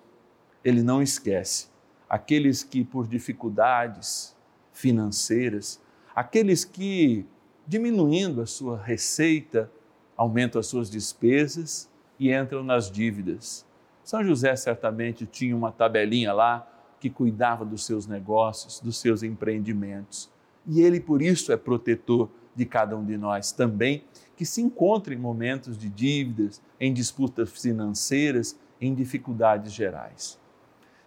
ele 0.64 0.82
não 0.82 1.02
esquece 1.02 1.68
aqueles 2.08 2.62
que, 2.62 2.84
por 2.84 3.06
dificuldades 3.06 4.33
financeiras, 4.74 5.80
aqueles 6.14 6.64
que, 6.64 7.24
diminuindo 7.66 8.42
a 8.42 8.46
sua 8.46 8.76
receita, 8.76 9.70
aumentam 10.16 10.60
as 10.60 10.66
suas 10.66 10.90
despesas 10.90 11.88
e 12.18 12.30
entram 12.32 12.62
nas 12.62 12.90
dívidas. 12.90 13.64
São 14.02 14.22
José 14.22 14.54
certamente 14.56 15.24
tinha 15.24 15.56
uma 15.56 15.72
tabelinha 15.72 16.32
lá 16.32 16.68
que 17.00 17.08
cuidava 17.08 17.64
dos 17.64 17.86
seus 17.86 18.06
negócios, 18.06 18.80
dos 18.80 18.98
seus 18.98 19.22
empreendimentos. 19.22 20.30
E 20.66 20.82
ele, 20.82 21.00
por 21.00 21.22
isso, 21.22 21.52
é 21.52 21.56
protetor 21.56 22.28
de 22.54 22.64
cada 22.64 22.96
um 22.96 23.04
de 23.04 23.16
nós 23.16 23.52
também, 23.52 24.04
que 24.36 24.44
se 24.44 24.60
encontra 24.60 25.14
em 25.14 25.18
momentos 25.18 25.76
de 25.76 25.88
dívidas, 25.88 26.60
em 26.78 26.92
disputas 26.92 27.50
financeiras, 27.50 28.58
em 28.80 28.94
dificuldades 28.94 29.72
gerais. 29.72 30.38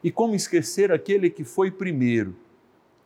E 0.03 0.12
como 0.12 0.36
esquecer 0.36 0.91
aquele 0.91 1.29
que 1.29 1.43
foi 1.43 1.71
primeiro 1.71 2.36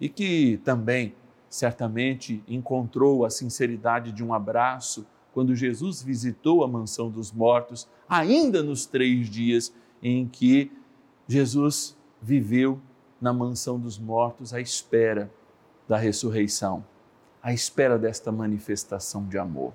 e 0.02 0.10
que 0.10 0.60
também 0.66 1.14
certamente 1.48 2.44
encontrou 2.48 3.24
a 3.24 3.30
sinceridade 3.30 4.12
de 4.12 4.24
um 4.24 4.34
abraço 4.34 5.06
quando 5.32 5.56
Jesus 5.56 6.02
visitou 6.02 6.64
a 6.64 6.68
mansão 6.68 7.10
dos 7.10 7.32
mortos, 7.32 7.88
ainda 8.10 8.64
nos 8.64 8.86
três 8.88 9.30
dias 9.30 9.72
em 10.02 10.28
que 10.28 10.72
Jesus 11.28 11.96
viveu 12.22 12.82
na 13.22 13.32
mansão 13.32 13.80
dos 13.80 14.00
mortos 14.00 14.54
à 14.54 14.60
espera 14.60 15.32
da 15.88 15.98
ressurreição, 15.98 16.84
à 17.42 17.54
espera 17.54 17.98
desta 18.00 18.32
manifestação 18.32 19.28
de 19.28 19.38
amor. 19.38 19.74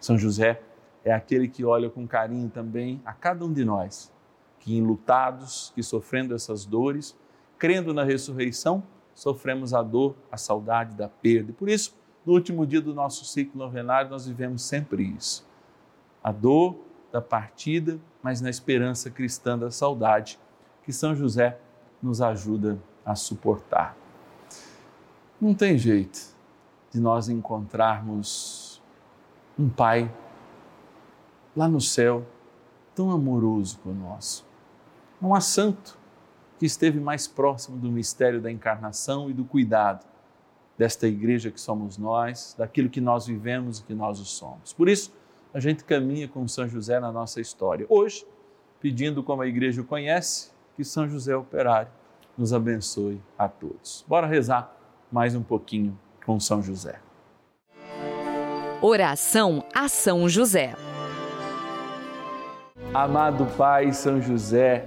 São 0.00 0.16
José 0.16 0.62
é 1.04 1.12
aquele 1.12 1.48
que 1.48 1.64
olha 1.64 1.90
com 1.90 2.06
carinho 2.06 2.48
também 2.48 3.00
a 3.04 3.12
cada 3.12 3.44
um 3.44 3.52
de 3.52 3.64
nós, 3.64 4.10
que 4.58 4.74
enlutados, 4.74 5.70
que 5.74 5.82
sofrendo 5.82 6.34
essas 6.34 6.64
dores, 6.64 7.14
crendo 7.58 7.92
na 7.92 8.02
ressurreição, 8.02 8.82
sofremos 9.14 9.72
a 9.72 9.82
dor, 9.82 10.14
a 10.30 10.36
saudade 10.36 10.94
da 10.94 11.08
perda. 11.08 11.52
Por 11.52 11.68
isso, 11.68 11.96
no 12.24 12.32
último 12.32 12.66
dia 12.66 12.80
do 12.80 12.94
nosso 12.94 13.24
ciclo 13.24 13.58
novenário, 13.58 14.10
nós 14.10 14.26
vivemos 14.26 14.62
sempre 14.62 15.02
isso. 15.04 15.46
A 16.22 16.32
dor 16.32 16.76
da 17.12 17.20
partida, 17.20 17.98
mas 18.22 18.40
na 18.40 18.50
esperança 18.50 19.10
cristã 19.10 19.58
da 19.58 19.70
saudade, 19.70 20.38
que 20.82 20.92
São 20.92 21.14
José 21.14 21.58
nos 22.02 22.20
ajuda 22.20 22.78
a 23.04 23.14
suportar. 23.14 23.96
Não 25.40 25.54
tem 25.54 25.78
jeito 25.78 26.34
de 26.90 27.00
nós 27.00 27.28
encontrarmos 27.28 28.82
um 29.58 29.68
Pai 29.68 30.12
lá 31.56 31.68
no 31.68 31.80
céu 31.80 32.26
tão 32.94 33.10
amoroso 33.10 33.78
conosco. 33.78 34.46
Não 35.20 35.34
há 35.34 35.40
santo 35.40 35.98
que 36.58 36.66
esteve 36.66 37.00
mais 37.00 37.26
próximo 37.26 37.76
do 37.76 37.90
mistério 37.90 38.40
da 38.40 38.50
encarnação 38.50 39.28
e 39.30 39.32
do 39.32 39.44
cuidado 39.44 40.06
desta 40.76 41.06
igreja 41.06 41.50
que 41.50 41.60
somos 41.60 41.98
nós, 41.98 42.54
daquilo 42.58 42.88
que 42.88 43.00
nós 43.00 43.26
vivemos 43.26 43.78
e 43.78 43.84
que 43.84 43.94
nós 43.94 44.20
o 44.20 44.24
somos. 44.24 44.72
Por 44.72 44.88
isso, 44.88 45.12
a 45.52 45.60
gente 45.60 45.84
caminha 45.84 46.26
com 46.26 46.46
São 46.48 46.66
José 46.68 46.98
na 46.98 47.12
nossa 47.12 47.40
história. 47.40 47.86
Hoje, 47.88 48.26
pedindo 48.80 49.22
como 49.22 49.42
a 49.42 49.46
igreja 49.46 49.80
o 49.80 49.84
conhece, 49.84 50.50
que 50.76 50.84
São 50.84 51.08
José 51.08 51.36
Operário 51.36 51.90
nos 52.36 52.52
abençoe 52.52 53.20
a 53.38 53.48
todos. 53.48 54.04
Bora 54.08 54.26
rezar 54.26 54.76
mais 55.10 55.36
um 55.36 55.42
pouquinho 55.42 55.96
com 56.26 56.40
São 56.40 56.60
José. 56.60 56.98
Oração 58.82 59.64
a 59.72 59.88
São 59.88 60.28
José. 60.28 60.74
Amado 62.92 63.46
Pai 63.56 63.92
São 63.92 64.20
José, 64.20 64.86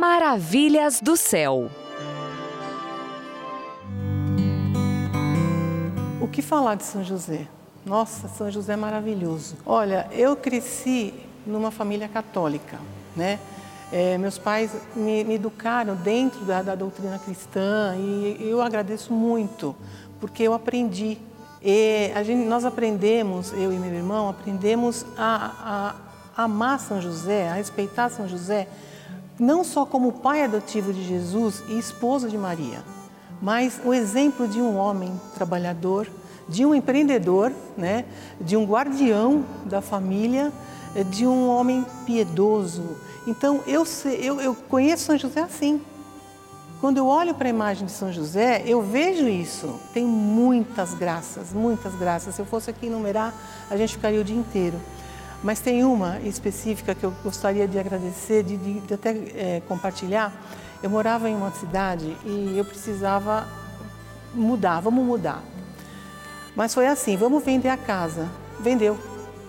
Maravilhas 0.00 0.98
do 0.98 1.14
céu. 1.14 1.70
O 6.18 6.26
que 6.26 6.40
falar 6.40 6.76
de 6.76 6.84
São 6.84 7.04
José? 7.04 7.46
Nossa, 7.84 8.26
São 8.28 8.50
José 8.50 8.72
é 8.72 8.76
maravilhoso. 8.76 9.58
Olha, 9.66 10.08
eu 10.12 10.34
cresci 10.34 11.12
numa 11.46 11.70
família 11.70 12.08
católica, 12.08 12.78
né? 13.14 13.38
É, 13.92 14.16
meus 14.16 14.38
pais 14.38 14.70
me, 14.96 15.22
me 15.22 15.34
educaram 15.34 15.94
dentro 15.96 16.46
da, 16.46 16.62
da, 16.62 16.74
doutrina 16.74 17.18
cristã 17.18 17.94
e 17.98 18.38
eu 18.40 18.62
agradeço 18.62 19.12
muito, 19.12 19.76
porque 20.18 20.42
eu 20.42 20.54
aprendi. 20.54 21.18
E 21.62 22.10
a 22.14 22.22
gente, 22.22 22.48
nós 22.48 22.64
aprendemos, 22.64 23.52
eu 23.52 23.70
e 23.70 23.76
meu 23.76 23.92
irmão, 23.92 24.30
aprendemos 24.30 25.04
a, 25.18 25.94
a, 26.38 26.40
a 26.40 26.44
amar 26.44 26.80
São 26.80 27.02
José, 27.02 27.50
a 27.50 27.52
respeitar 27.52 28.08
São 28.08 28.26
José, 28.26 28.66
não 29.40 29.64
só 29.64 29.86
como 29.86 30.12
pai 30.12 30.44
adotivo 30.44 30.92
de 30.92 31.02
Jesus 31.02 31.64
e 31.66 31.78
esposo 31.78 32.28
de 32.28 32.36
Maria, 32.36 32.84
mas 33.40 33.80
o 33.82 33.94
exemplo 33.94 34.46
de 34.46 34.60
um 34.60 34.76
homem 34.76 35.18
trabalhador, 35.34 36.06
de 36.46 36.66
um 36.66 36.74
empreendedor, 36.74 37.50
né, 37.76 38.04
de 38.38 38.54
um 38.54 38.64
guardião 38.64 39.42
da 39.64 39.80
família, 39.80 40.52
de 41.10 41.26
um 41.26 41.48
homem 41.48 41.86
piedoso. 42.04 42.98
Então, 43.26 43.60
eu, 43.66 43.84
eu, 44.20 44.40
eu 44.40 44.54
conheço 44.54 45.04
São 45.04 45.16
José 45.16 45.40
assim. 45.40 45.80
Quando 46.80 46.96
eu 46.98 47.06
olho 47.06 47.34
para 47.34 47.46
a 47.46 47.50
imagem 47.50 47.86
de 47.86 47.92
São 47.92 48.12
José, 48.12 48.62
eu 48.66 48.82
vejo 48.82 49.28
isso. 49.28 49.78
Tem 49.94 50.04
muitas 50.04 50.94
graças, 50.94 51.52
muitas 51.52 51.94
graças. 51.94 52.34
Se 52.34 52.40
eu 52.40 52.46
fosse 52.46 52.70
aqui 52.70 52.86
enumerar, 52.86 53.34
a 53.70 53.76
gente 53.76 53.94
ficaria 53.94 54.20
o 54.20 54.24
dia 54.24 54.36
inteiro. 54.36 54.78
Mas 55.42 55.60
tem 55.60 55.84
uma 55.84 56.18
específica 56.20 56.94
que 56.94 57.04
eu 57.04 57.12
gostaria 57.24 57.66
de 57.66 57.78
agradecer, 57.78 58.42
de, 58.42 58.56
de, 58.56 58.94
até 58.94 59.10
é, 59.10 59.62
compartilhar. 59.66 60.32
Eu 60.82 60.90
morava 60.90 61.28
em 61.28 61.34
uma 61.34 61.50
cidade 61.52 62.16
e 62.24 62.54
eu 62.56 62.64
precisava 62.64 63.46
mudar, 64.34 64.80
vamos 64.80 65.04
mudar. 65.04 65.42
Mas 66.54 66.74
foi 66.74 66.86
assim, 66.86 67.16
vamos 67.16 67.42
vender 67.42 67.68
a 67.68 67.76
casa. 67.76 68.28
Vendeu. 68.58 68.98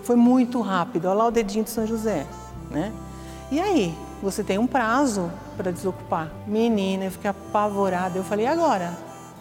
Foi 0.02 0.16
muito 0.16 0.60
rápido. 0.60 1.06
Olha 1.06 1.14
lá 1.14 1.26
o 1.26 1.30
dedinho 1.30 1.64
de 1.64 1.70
São 1.70 1.86
José, 1.86 2.26
né? 2.70 2.92
E 3.50 3.60
aí, 3.60 3.94
você 4.22 4.42
tem 4.42 4.56
um 4.56 4.66
prazo 4.66 5.30
para 5.56 5.70
desocupar. 5.70 6.30
Menina, 6.46 7.04
eu 7.04 7.10
fiquei 7.10 7.28
apavorada. 7.28 8.18
Eu 8.18 8.24
falei, 8.24 8.46
agora? 8.46 8.96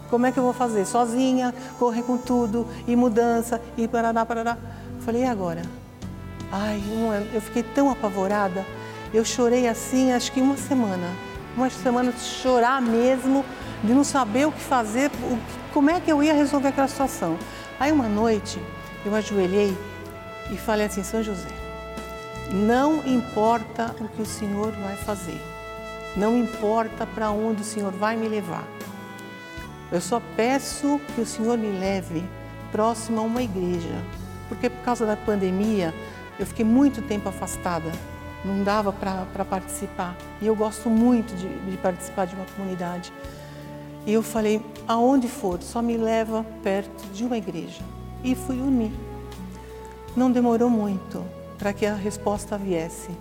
Como 0.10 0.26
é 0.26 0.32
que 0.32 0.38
eu 0.38 0.44
vou 0.44 0.54
fazer? 0.54 0.86
Sozinha, 0.86 1.56
correr 1.80 2.02
com 2.02 2.18
tudo, 2.18 2.68
e 2.86 2.96
mudança, 2.98 3.62
e 3.78 3.88
parará, 3.88 4.26
parará. 4.26 4.58
Falei, 5.00 5.22
e 5.22 5.26
agora? 5.26 5.62
Ai, 6.52 6.82
eu 7.34 7.42
fiquei 7.42 7.64
tão 7.64 7.90
apavorada. 7.90 8.66
Eu 9.14 9.24
chorei 9.24 9.68
assim, 9.68 10.12
acho 10.12 10.32
que 10.32 10.42
uma 10.42 10.58
semana. 10.58 11.10
Uma 11.56 11.70
semana 11.70 12.12
de 12.12 12.20
chorar 12.20 12.82
mesmo, 12.82 13.46
de 13.84 13.94
não 13.94 14.04
saber 14.04 14.48
o 14.48 14.52
que 14.52 14.62
fazer, 14.62 15.12
como 15.74 15.90
é 15.90 16.00
que 16.00 16.12
eu 16.12 16.24
ia 16.24 16.34
resolver 16.34 16.70
aquela 16.70 16.88
situação. 16.88 17.38
Aí 17.80 17.92
uma 17.92 18.08
noite 18.08 18.62
eu 19.06 19.14
ajoelhei 19.16 19.76
e 20.52 20.58
falei 20.58 20.86
assim, 20.86 21.04
São 21.04 21.24
José, 21.24 21.50
não 22.52 23.06
importa 23.06 23.96
o 24.00 24.08
que 24.08 24.22
o 24.22 24.26
Senhor 24.26 24.72
vai 24.72 24.96
fazer, 24.96 25.42
não 26.16 26.38
importa 26.38 27.06
para 27.06 27.32
onde 27.32 27.62
o 27.62 27.66
Senhor 27.66 27.92
vai 27.92 28.16
me 28.16 28.28
levar. 28.28 28.64
Eu 29.92 30.00
só 30.00 30.22
peço 30.38 31.02
que 31.16 31.22
o 31.22 31.26
Senhor 31.26 31.58
me 31.58 31.78
leve 31.78 32.24
próximo 32.72 33.20
a 33.20 33.24
uma 33.24 33.42
igreja, 33.42 34.04
porque 34.48 34.70
por 34.70 34.84
causa 34.84 35.06
da 35.06 35.18
pandemia 35.18 35.94
eu 36.42 36.48
fiquei 36.48 36.66
muito 36.66 37.02
tempo 37.04 37.30
afastada, 37.30 37.92
não 38.44 38.64
dava 38.64 38.92
para 38.92 39.46
participar. 39.46 40.18
E 40.42 40.48
eu 40.48 40.56
gosto 40.56 40.90
muito 40.90 41.36
de, 41.36 41.48
de 41.70 41.78
participar 41.78 42.26
de 42.26 42.34
uma 42.34 42.46
comunidade. 42.56 43.14
E 44.08 44.14
eu 44.14 44.24
falei, 44.24 44.60
aonde 44.88 45.28
for, 45.28 45.62
só 45.62 45.84
me 45.84 45.96
leva 45.96 46.44
perto 46.64 47.06
de 47.14 47.24
uma 47.24 47.38
igreja. 47.38 47.84
E 48.24 48.34
fui 48.34 48.60
unir. 48.60 48.92
Não 50.16 50.32
demorou 50.32 50.70
muito 50.70 51.24
para 51.60 51.74
que 51.74 51.86
a 51.86 51.94
resposta 51.94 52.58
viesse. 52.58 53.12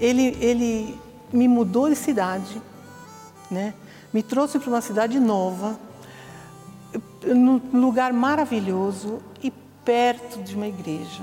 Ele, 0.00 0.36
ele 0.40 0.98
me 1.32 1.46
mudou 1.46 1.88
de 1.88 1.94
cidade, 1.94 2.60
né? 3.48 3.74
me 4.12 4.24
trouxe 4.24 4.58
para 4.58 4.68
uma 4.68 4.80
cidade 4.80 5.20
nova, 5.20 5.78
num 7.24 7.60
lugar 7.72 8.12
maravilhoso 8.12 9.20
e 9.40 9.52
perto 9.84 10.42
de 10.42 10.56
uma 10.56 10.66
igreja. 10.66 11.22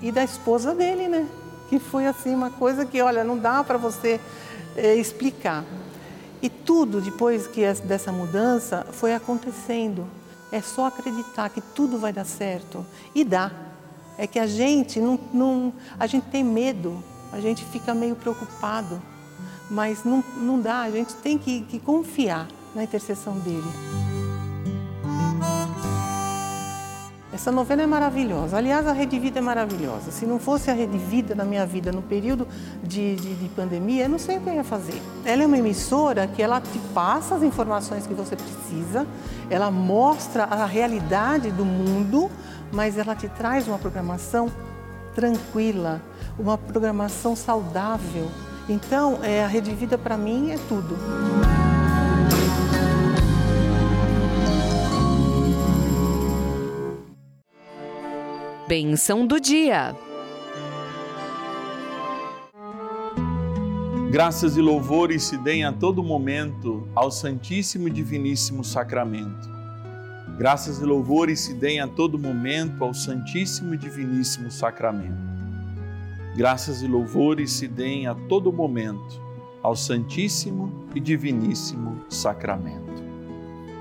E 0.00 0.12
da 0.12 0.22
esposa 0.22 0.74
dele, 0.74 1.08
né? 1.08 1.26
Que 1.68 1.78
foi 1.78 2.06
assim 2.06 2.34
uma 2.34 2.50
coisa 2.50 2.84
que, 2.84 3.00
olha, 3.00 3.24
não 3.24 3.38
dá 3.38 3.64
para 3.64 3.78
você 3.78 4.20
é, 4.76 4.94
explicar. 4.94 5.64
E 6.42 6.48
tudo 6.48 7.00
depois 7.00 7.46
que 7.46 7.66
dessa 7.82 8.12
mudança 8.12 8.86
foi 8.92 9.14
acontecendo. 9.14 10.06
É 10.52 10.60
só 10.60 10.86
acreditar 10.86 11.48
que 11.50 11.60
tudo 11.60 11.98
vai 11.98 12.12
dar 12.12 12.24
certo 12.24 12.84
e 13.14 13.24
dá. 13.24 13.50
É 14.18 14.26
que 14.26 14.38
a 14.38 14.46
gente 14.46 15.00
não, 15.00 15.18
não 15.32 15.72
a 15.98 16.06
gente 16.06 16.24
tem 16.28 16.44
medo, 16.44 17.02
a 17.32 17.40
gente 17.40 17.64
fica 17.64 17.92
meio 17.94 18.14
preocupado, 18.14 19.02
mas 19.68 20.04
não, 20.04 20.22
não 20.36 20.60
dá. 20.60 20.82
A 20.82 20.90
gente 20.90 21.14
tem 21.14 21.36
que, 21.36 21.62
que 21.62 21.78
confiar 21.78 22.46
na 22.74 22.84
intercessão 22.84 23.38
dele. 23.38 24.05
Essa 27.36 27.52
novena 27.52 27.82
é 27.82 27.86
maravilhosa. 27.86 28.56
Aliás, 28.56 28.86
a 28.86 28.92
Rede 28.92 29.18
Vida 29.18 29.40
é 29.40 29.42
maravilhosa. 29.42 30.10
Se 30.10 30.24
não 30.24 30.38
fosse 30.38 30.70
a 30.70 30.72
Rede 30.72 30.96
Vida 30.96 31.34
na 31.34 31.44
minha 31.44 31.66
vida 31.66 31.92
no 31.92 32.00
período 32.00 32.48
de, 32.82 33.14
de, 33.14 33.34
de, 33.34 33.48
pandemia, 33.50 34.04
eu 34.04 34.08
não 34.08 34.18
sei 34.18 34.38
o 34.38 34.40
que 34.40 34.48
eu 34.48 34.54
ia 34.54 34.64
fazer. 34.64 35.02
Ela 35.22 35.42
é 35.42 35.46
uma 35.46 35.58
emissora 35.58 36.26
que 36.26 36.42
ela 36.42 36.62
te 36.62 36.78
passa 36.94 37.34
as 37.34 37.42
informações 37.42 38.06
que 38.06 38.14
você 38.14 38.34
precisa, 38.36 39.06
ela 39.50 39.70
mostra 39.70 40.44
a 40.44 40.64
realidade 40.64 41.50
do 41.50 41.66
mundo, 41.66 42.30
mas 42.72 42.96
ela 42.96 43.14
te 43.14 43.28
traz 43.28 43.68
uma 43.68 43.78
programação 43.78 44.50
tranquila, 45.14 46.00
uma 46.38 46.56
programação 46.56 47.36
saudável. 47.36 48.30
Então, 48.66 49.18
é, 49.22 49.44
a 49.44 49.46
Rede 49.46 49.74
Vida 49.74 49.98
para 49.98 50.16
mim 50.16 50.52
é 50.52 50.58
tudo. 50.70 50.96
Benção 58.68 59.24
do 59.24 59.38
dia. 59.38 59.94
Graças 64.10 64.56
e 64.56 64.60
louvores 64.60 65.22
se 65.22 65.36
deem 65.38 65.64
a 65.64 65.72
todo 65.72 66.02
momento 66.02 66.88
ao 66.92 67.08
Santíssimo 67.08 67.86
e 67.86 67.92
Diviníssimo 67.92 68.64
Sacramento. 68.64 69.48
Graças 70.36 70.80
e 70.80 70.84
louvores 70.84 71.40
se 71.42 71.54
deem 71.54 71.78
a 71.78 71.86
todo 71.86 72.18
momento 72.18 72.82
ao 72.82 72.92
Santíssimo 72.92 73.72
e 73.72 73.78
Diviníssimo 73.78 74.50
Sacramento. 74.50 75.14
Graças 76.36 76.82
e 76.82 76.88
louvores 76.88 77.52
se 77.52 77.68
deem 77.68 78.08
a 78.08 78.16
todo 78.16 78.52
momento 78.52 79.22
ao 79.62 79.76
Santíssimo 79.76 80.88
e 80.92 80.98
Diviníssimo 80.98 82.04
Sacramento. 82.08 83.00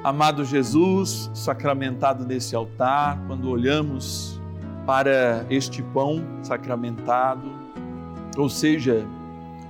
Amado 0.03 0.45
Jesus, 0.45 1.31
sacramentado 1.33 2.23
nesse 2.23 2.55
altar, 2.55 3.19
quando 3.25 3.49
olhamos 3.49 4.34
para 4.85 5.45
este 5.49 5.81
pão 5.81 6.23
sacramentado, 6.43 7.49
ou 8.37 8.49
seja, 8.49 9.05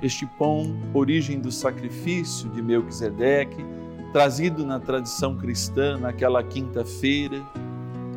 este 0.01 0.25
pão, 0.25 0.75
origem 0.93 1.39
do 1.39 1.51
sacrifício 1.51 2.49
de 2.49 2.61
Melquisedeque, 2.61 3.65
trazido 4.11 4.65
na 4.65 4.79
tradição 4.79 5.35
cristã 5.35 5.97
naquela 5.97 6.43
quinta-feira 6.43 7.41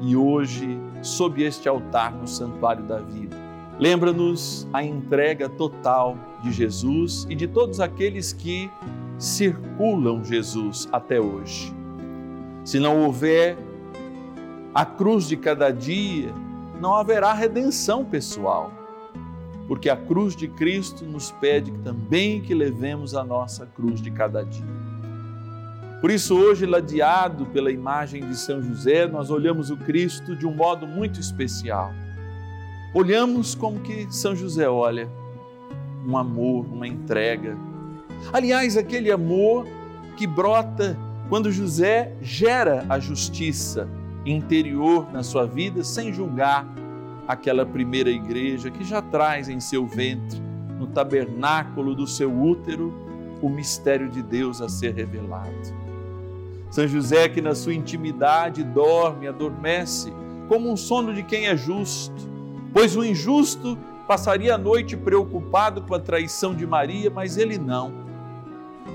e 0.01 0.17
hoje 0.17 0.79
sob 1.03 1.43
este 1.43 1.69
altar 1.69 2.15
no 2.15 2.27
Santuário 2.27 2.85
da 2.85 2.99
Vida. 2.99 3.37
Lembra-nos 3.79 4.67
a 4.73 4.83
entrega 4.83 5.49
total 5.49 6.17
de 6.43 6.51
Jesus 6.51 7.27
e 7.31 7.35
de 7.35 7.47
todos 7.47 7.79
aqueles 7.79 8.33
que 8.33 8.71
circulam 9.19 10.25
Jesus 10.25 10.89
até 10.93 11.21
hoje. 11.21 11.73
Se 12.65 12.81
não 12.81 13.05
houver 13.05 13.57
a 14.75 14.85
cruz 14.85 15.29
de 15.29 15.37
cada 15.37 15.71
dia, 15.71 16.33
não 16.81 16.95
haverá 16.95 17.33
redenção 17.33 18.05
pessoal, 18.05 18.73
porque 19.67 19.91
a 19.91 19.97
cruz 19.97 20.35
de 20.37 20.49
Cristo 20.49 21.05
nos 21.05 21.31
pede 21.33 21.73
também 21.85 22.41
que 22.41 22.55
levemos 22.55 23.15
a 23.15 23.25
nossa 23.25 23.67
cruz 23.67 24.01
de 24.01 24.11
cada 24.11 24.45
dia. 24.45 24.79
Por 26.01 26.11
isso, 26.11 26.39
hoje, 26.39 26.65
ladeado 26.65 27.45
pela 27.47 27.73
imagem 27.73 28.27
de 28.27 28.37
São 28.37 28.63
José, 28.63 29.07
nós 29.07 29.31
olhamos 29.31 29.69
o 29.69 29.77
Cristo 29.77 30.37
de 30.37 30.47
um 30.47 30.55
modo 30.55 30.87
muito 30.87 31.19
especial. 31.19 31.93
Olhamos 32.95 33.55
como 33.55 33.81
que 33.81 34.07
São 34.09 34.35
José 34.35 34.69
olha, 34.69 35.09
um 36.07 36.17
amor, 36.17 36.65
uma 36.67 36.87
entrega. 36.87 37.57
Aliás, 38.33 38.77
aquele 38.77 39.11
amor 39.11 39.67
que 40.17 40.27
brota 40.27 40.97
quando 41.29 41.51
José 41.51 42.15
gera 42.23 42.87
a 42.89 43.01
justiça 43.01 43.89
interior 44.31 45.11
na 45.13 45.23
sua 45.23 45.47
vida 45.47 45.83
sem 45.83 46.13
julgar 46.13 46.67
aquela 47.27 47.67
primeira 47.67 48.11
igreja 48.11 48.71
que 48.71 48.85
já 48.85 49.03
traz 49.03 49.49
em 49.49 49.61
seu 49.61 49.87
ventre, 49.87 50.41
no 50.79 50.87
tabernáculo 50.87 51.95
do 51.95 52.07
seu 52.07 52.33
útero, 52.33 52.93
o 53.43 53.49
mistério 53.49 54.09
de 54.09 54.23
Deus 54.23 54.63
a 54.63 54.69
ser 54.69 54.95
revelado. 54.95 55.77
São 56.71 56.87
José, 56.87 57.29
que 57.29 57.41
na 57.41 57.55
sua 57.55 57.75
intimidade 57.75 58.63
dorme, 58.63 59.27
adormece, 59.27 60.13
como 60.49 60.71
um 60.71 60.77
sono 60.77 61.13
de 61.13 61.23
quem 61.23 61.47
é 61.47 61.57
justo, 61.57 62.29
pois 62.73 62.97
o 62.97 63.05
injusto 63.05 63.79
passaria 64.07 64.55
a 64.55 64.59
noite 64.59 64.97
preocupado 64.97 65.83
com 65.83 65.95
a 65.95 66.01
traição 66.01 66.55
de 66.55 66.67
Maria, 66.67 67.11
mas 67.11 67.37
ele 67.37 67.59
não. 67.59 67.93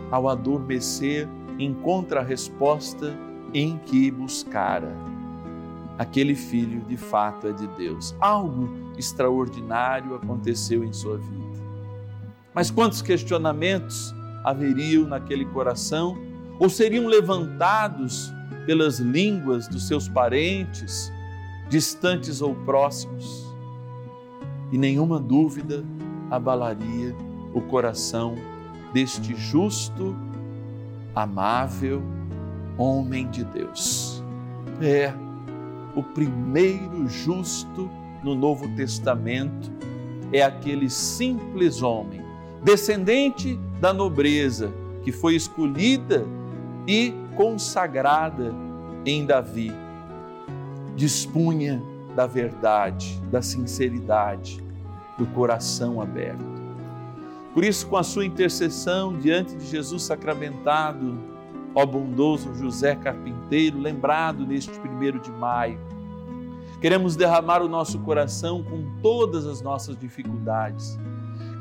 Ao 0.10 0.28
adormecer, 0.28 1.28
encontra 1.60 2.22
a 2.22 2.24
resposta 2.24 3.14
em 3.54 3.78
que 3.78 4.10
buscara 4.10 5.13
aquele 5.98 6.36
filho 6.36 6.82
de 6.82 6.98
fato 6.98 7.48
é 7.48 7.54
de 7.54 7.68
Deus. 7.70 8.16
Algo 8.20 8.70
extraordinário 8.98 10.16
aconteceu 10.16 10.84
em 10.84 10.94
sua 10.94 11.18
vida. 11.18 11.64
Mas 12.54 12.70
quantos 12.70 13.02
questionamentos 13.02 14.14
haveriam 14.44 15.08
naquele 15.08 15.46
coração 15.46 16.18
ou 16.60 16.70
seriam 16.70 17.08
levantados 17.08 18.32
pelas 18.66 19.00
línguas 19.00 19.68
dos 19.68 19.88
seus 19.88 20.08
parentes, 20.08 21.12
distantes 21.70 22.42
ou 22.42 22.54
próximos? 22.56 23.44
E 24.72 24.78
nenhuma 24.78 25.20
dúvida 25.20 25.84
abalaria 26.30 27.16
o 27.54 27.62
coração 27.62 28.36
deste 28.94 29.36
justo, 29.36 30.16
amável 31.16 32.02
homem 32.78 33.30
de 33.30 33.44
Deus. 33.44 34.24
É 34.82 35.14
o 35.96 36.02
primeiro 36.02 37.08
justo 37.08 37.90
no 38.24 38.34
Novo 38.36 38.68
Testamento 38.76 39.72
é 40.32 40.42
aquele 40.42 40.90
simples 40.90 41.82
homem, 41.82 42.22
descendente 42.64 43.60
da 43.80 43.94
nobreza, 43.94 44.74
que 45.04 45.12
foi 45.12 45.36
escolhida 45.36 46.26
e 46.88 47.14
consagrada 47.36 48.54
em 49.06 49.26
Davi. 49.26 49.72
Dispunha 50.96 51.82
da 52.16 52.26
verdade, 52.26 53.22
da 53.32 53.42
sinceridade, 53.42 54.64
do 55.18 55.26
coração 55.28 56.02
aberto. 56.02 56.54
Por 57.54 57.64
isso, 57.64 57.86
com 57.88 57.98
a 57.98 58.04
sua 58.04 58.26
intercessão 58.26 59.18
diante 59.18 59.56
de 59.56 59.66
Jesus 59.68 60.04
sacramentado, 60.04 61.33
ó 61.76 61.86
bondoso 61.86 62.54
José 62.56 62.96
Carpinteiro, 62.96 63.80
lembrado 63.80 64.46
neste 64.46 64.78
primeiro 64.80 65.20
de 65.20 65.32
maio. 65.32 65.80
Queremos 66.80 67.16
derramar 67.16 67.62
o 67.62 67.70
nosso 67.70 68.00
coração 68.00 68.62
com 68.62 68.84
todas 69.02 69.46
as 69.48 69.62
nossas 69.62 69.98
dificuldades. 69.98 71.00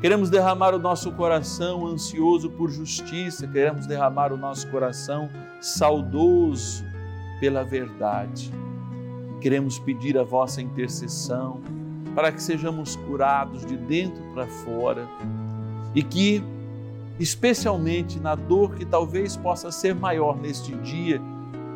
Queremos 0.01 0.29
derramar 0.29 0.75
o 0.75 0.79
nosso 0.79 1.13
coração 1.13 1.87
ansioso 1.87 2.49
por 2.49 2.69
justiça, 2.69 3.47
queremos 3.47 3.87
derramar 3.87 4.33
o 4.33 4.37
nosso 4.37 4.69
coração 4.69 5.29
saudoso 5.61 6.83
pela 7.39 7.63
verdade. 7.63 8.51
Queremos 9.39 9.79
pedir 9.79 10.17
a 10.17 10.23
vossa 10.23 10.61
intercessão 10.61 11.61
para 12.13 12.33
que 12.33 12.43
sejamos 12.43 12.97
curados 12.97 13.65
de 13.65 13.77
dentro 13.77 14.21
para 14.33 14.45
fora 14.45 15.07
e 15.95 16.03
que, 16.03 16.43
especialmente 17.19 18.19
na 18.19 18.35
dor 18.35 18.75
que 18.75 18.85
talvez 18.85 19.37
possa 19.37 19.71
ser 19.71 19.93
maior 19.93 20.37
neste 20.37 20.73
dia, 20.77 21.21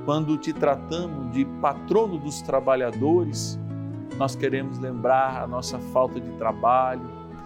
quando 0.05 0.37
te 0.37 0.53
tratamos 0.53 1.31
de 1.33 1.45
patrono 1.61 2.17
dos 2.17 2.41
trabalhadores, 2.41 3.59
nós 4.17 4.35
queremos 4.35 4.79
lembrar 4.79 5.43
a 5.43 5.47
nossa 5.47 5.77
falta 5.77 6.19
de 6.19 6.29
trabalho, 6.37 7.01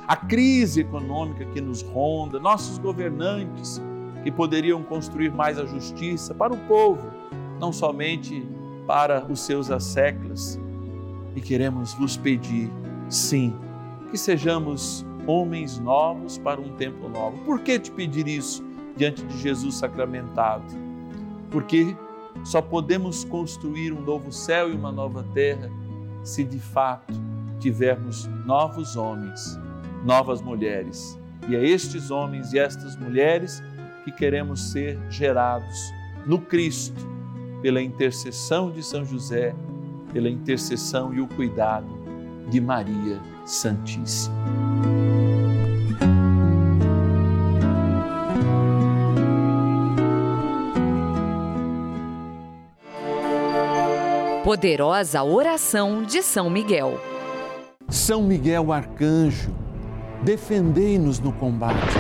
a 0.08 0.16
crise 0.16 0.82
econômica 0.82 1.46
que 1.46 1.60
nos 1.60 1.82
ronda, 1.82 2.40
nossos 2.40 2.78
governantes 2.78 3.82
que 4.24 4.32
poderiam 4.32 4.84
construir 4.84 5.32
mais 5.32 5.58
a 5.58 5.66
justiça 5.66 6.34
para 6.34 6.54
o 6.54 6.58
povo, 6.68 7.12
não 7.60 7.74
somente 7.74 8.48
para 8.86 9.26
os 9.26 9.42
seus 9.42 9.72
asseclas. 9.72 10.60
E 11.36 11.42
queremos 11.42 11.94
vos 11.94 12.18
pedir, 12.18 12.70
sim, 13.10 13.56
que 14.10 14.18
sejamos 14.18 15.06
homens 15.28 15.80
novos 15.80 16.38
para 16.38 16.60
um 16.60 16.76
tempo 16.76 17.08
novo. 17.10 17.38
Por 17.46 17.60
que 17.60 17.80
te 17.80 17.92
pedir 17.92 18.28
isso 18.28 18.64
diante 18.96 19.24
de 19.24 19.38
Jesus 19.38 19.76
sacramentado? 19.76 20.66
Porque 21.50 21.96
só 22.44 22.62
podemos 22.62 23.24
construir 23.24 23.94
um 23.94 24.02
novo 24.02 24.32
céu 24.32 24.72
e 24.72 24.76
uma 24.76 24.92
nova 24.92 25.26
terra 25.34 25.70
se 26.24 26.44
de 26.44 26.60
fato 26.60 27.14
tivermos 27.60 28.26
novos 28.46 28.96
homens, 28.96 29.60
novas 30.04 30.42
mulheres. 30.42 31.18
E 31.48 31.56
é 31.56 31.66
estes 31.66 32.12
homens 32.12 32.54
e 32.54 32.60
estas 32.60 32.96
mulheres 32.96 33.62
que 34.04 34.12
queremos 34.12 34.72
ser 34.72 35.00
gerados 35.10 35.92
no 36.26 36.40
Cristo, 36.40 37.10
pela 37.62 37.82
intercessão 37.82 38.72
de 38.72 38.84
São 38.84 39.06
José, 39.06 39.54
pela 40.12 40.30
intercessão 40.30 41.14
e 41.14 41.22
o 41.22 41.28
cuidado 41.28 42.01
de 42.50 42.60
Maria 42.60 43.20
Santíssima. 43.46 44.36
Poderosa 54.44 55.24
oração 55.24 56.04
de 56.04 56.22
São 56.22 56.50
Miguel. 56.50 57.00
São 57.88 58.24
Miguel 58.24 58.72
Arcanjo, 58.74 59.52
defendei-nos 60.24 61.20
no 61.20 61.32
combate. 61.32 61.94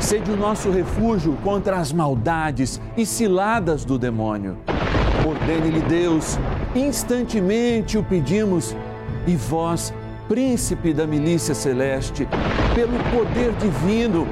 Sede 0.00 0.30
o 0.30 0.36
nosso 0.36 0.70
refúgio 0.70 1.36
contra 1.44 1.76
as 1.78 1.92
maldades 1.92 2.80
e 2.96 3.04
ciladas 3.04 3.84
do 3.84 3.98
demônio. 3.98 4.58
Ordene-lhe 5.26 5.80
Deus, 5.82 6.38
instantemente 6.74 7.98
o 7.98 8.02
pedimos, 8.02 8.74
e 9.26 9.34
vós, 9.34 9.92
príncipe 10.28 10.92
da 10.92 11.06
milícia 11.06 11.54
celeste, 11.54 12.28
pelo 12.74 12.98
poder 13.10 13.52
divino, 13.54 14.26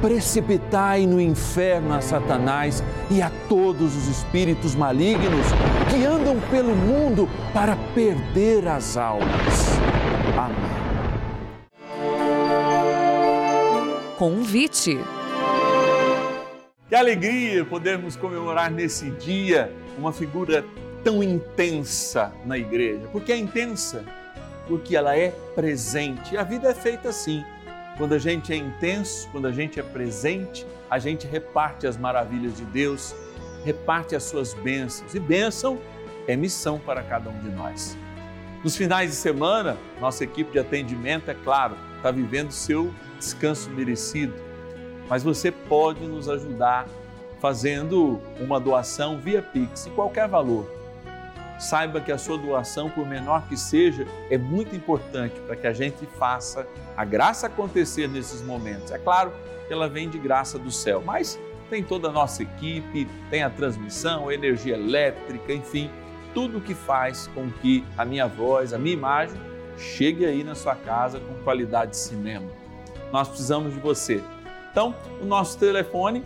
precipitai 0.00 1.06
no 1.06 1.20
inferno 1.20 1.94
a 1.94 2.00
Satanás 2.00 2.82
e 3.10 3.20
a 3.20 3.30
todos 3.48 3.96
os 3.96 4.08
espíritos 4.08 4.74
malignos 4.74 5.46
que 5.90 6.04
andam 6.04 6.36
pelo 6.50 6.74
mundo 6.74 7.28
para 7.52 7.76
perder 7.94 8.66
as 8.66 8.96
almas. 8.96 9.78
Amém. 10.36 10.80
Convite. 14.16 14.98
Que 16.88 16.94
alegria 16.94 17.64
podermos 17.64 18.16
comemorar 18.16 18.70
nesse 18.70 19.10
dia 19.12 19.72
uma 19.96 20.12
figura 20.12 20.64
tão 21.04 21.22
intensa 21.22 22.32
na 22.44 22.58
igreja. 22.58 23.08
Porque 23.12 23.32
é 23.32 23.36
intensa? 23.36 24.04
Porque 24.70 24.94
ela 24.96 25.16
é 25.16 25.32
presente. 25.56 26.34
E 26.34 26.38
a 26.38 26.44
vida 26.44 26.70
é 26.70 26.74
feita 26.74 27.08
assim. 27.08 27.44
Quando 27.98 28.14
a 28.14 28.18
gente 28.18 28.52
é 28.52 28.56
intenso, 28.56 29.28
quando 29.32 29.48
a 29.48 29.52
gente 29.52 29.80
é 29.80 29.82
presente, 29.82 30.64
a 30.88 30.96
gente 31.00 31.26
reparte 31.26 31.88
as 31.88 31.96
maravilhas 31.96 32.56
de 32.56 32.64
Deus, 32.66 33.12
reparte 33.64 34.14
as 34.14 34.22
suas 34.22 34.54
bênçãos. 34.54 35.12
E 35.12 35.18
bênção 35.18 35.76
é 36.28 36.36
missão 36.36 36.78
para 36.78 37.02
cada 37.02 37.28
um 37.28 37.38
de 37.40 37.50
nós. 37.50 37.98
Nos 38.62 38.76
finais 38.76 39.10
de 39.10 39.16
semana, 39.16 39.76
nossa 40.00 40.22
equipe 40.22 40.52
de 40.52 40.60
atendimento, 40.60 41.28
é 41.32 41.34
claro, 41.34 41.76
está 41.96 42.12
vivendo 42.12 42.52
seu 42.52 42.94
descanso 43.18 43.68
merecido, 43.70 44.34
mas 45.08 45.24
você 45.24 45.50
pode 45.50 46.06
nos 46.06 46.28
ajudar 46.28 46.86
fazendo 47.40 48.20
uma 48.38 48.60
doação 48.60 49.18
via 49.18 49.42
Pix, 49.42 49.88
em 49.88 49.90
qualquer 49.90 50.28
valor 50.28 50.79
saiba 51.60 52.00
que 52.00 52.10
a 52.10 52.18
sua 52.18 52.38
doação, 52.38 52.88
por 52.88 53.06
menor 53.06 53.46
que 53.46 53.56
seja, 53.56 54.06
é 54.30 54.38
muito 54.38 54.74
importante 54.74 55.38
para 55.40 55.54
que 55.54 55.66
a 55.66 55.72
gente 55.72 56.06
faça 56.18 56.66
a 56.96 57.04
graça 57.04 57.46
acontecer 57.46 58.08
nesses 58.08 58.42
momentos. 58.42 58.90
É 58.90 58.98
claro 58.98 59.32
que 59.68 59.72
ela 59.72 59.88
vem 59.88 60.08
de 60.08 60.18
graça 60.18 60.58
do 60.58 60.70
céu, 60.70 61.02
mas 61.04 61.38
tem 61.68 61.84
toda 61.84 62.08
a 62.08 62.12
nossa 62.12 62.42
equipe, 62.42 63.06
tem 63.28 63.42
a 63.42 63.50
transmissão, 63.50 64.28
a 64.28 64.34
energia 64.34 64.74
elétrica, 64.74 65.52
enfim, 65.52 65.90
tudo 66.34 66.60
que 66.60 66.74
faz 66.74 67.28
com 67.28 67.50
que 67.50 67.84
a 67.96 68.04
minha 68.04 68.26
voz, 68.26 68.72
a 68.72 68.78
minha 68.78 68.94
imagem 68.94 69.38
chegue 69.76 70.24
aí 70.24 70.42
na 70.42 70.54
sua 70.54 70.74
casa 70.74 71.20
com 71.20 71.34
qualidade 71.44 71.92
de 71.92 71.98
cinema. 71.98 72.50
Nós 73.12 73.28
precisamos 73.28 73.74
de 73.74 73.80
você. 73.80 74.22
Então, 74.70 74.94
o 75.20 75.24
nosso 75.24 75.58
telefone 75.58 76.24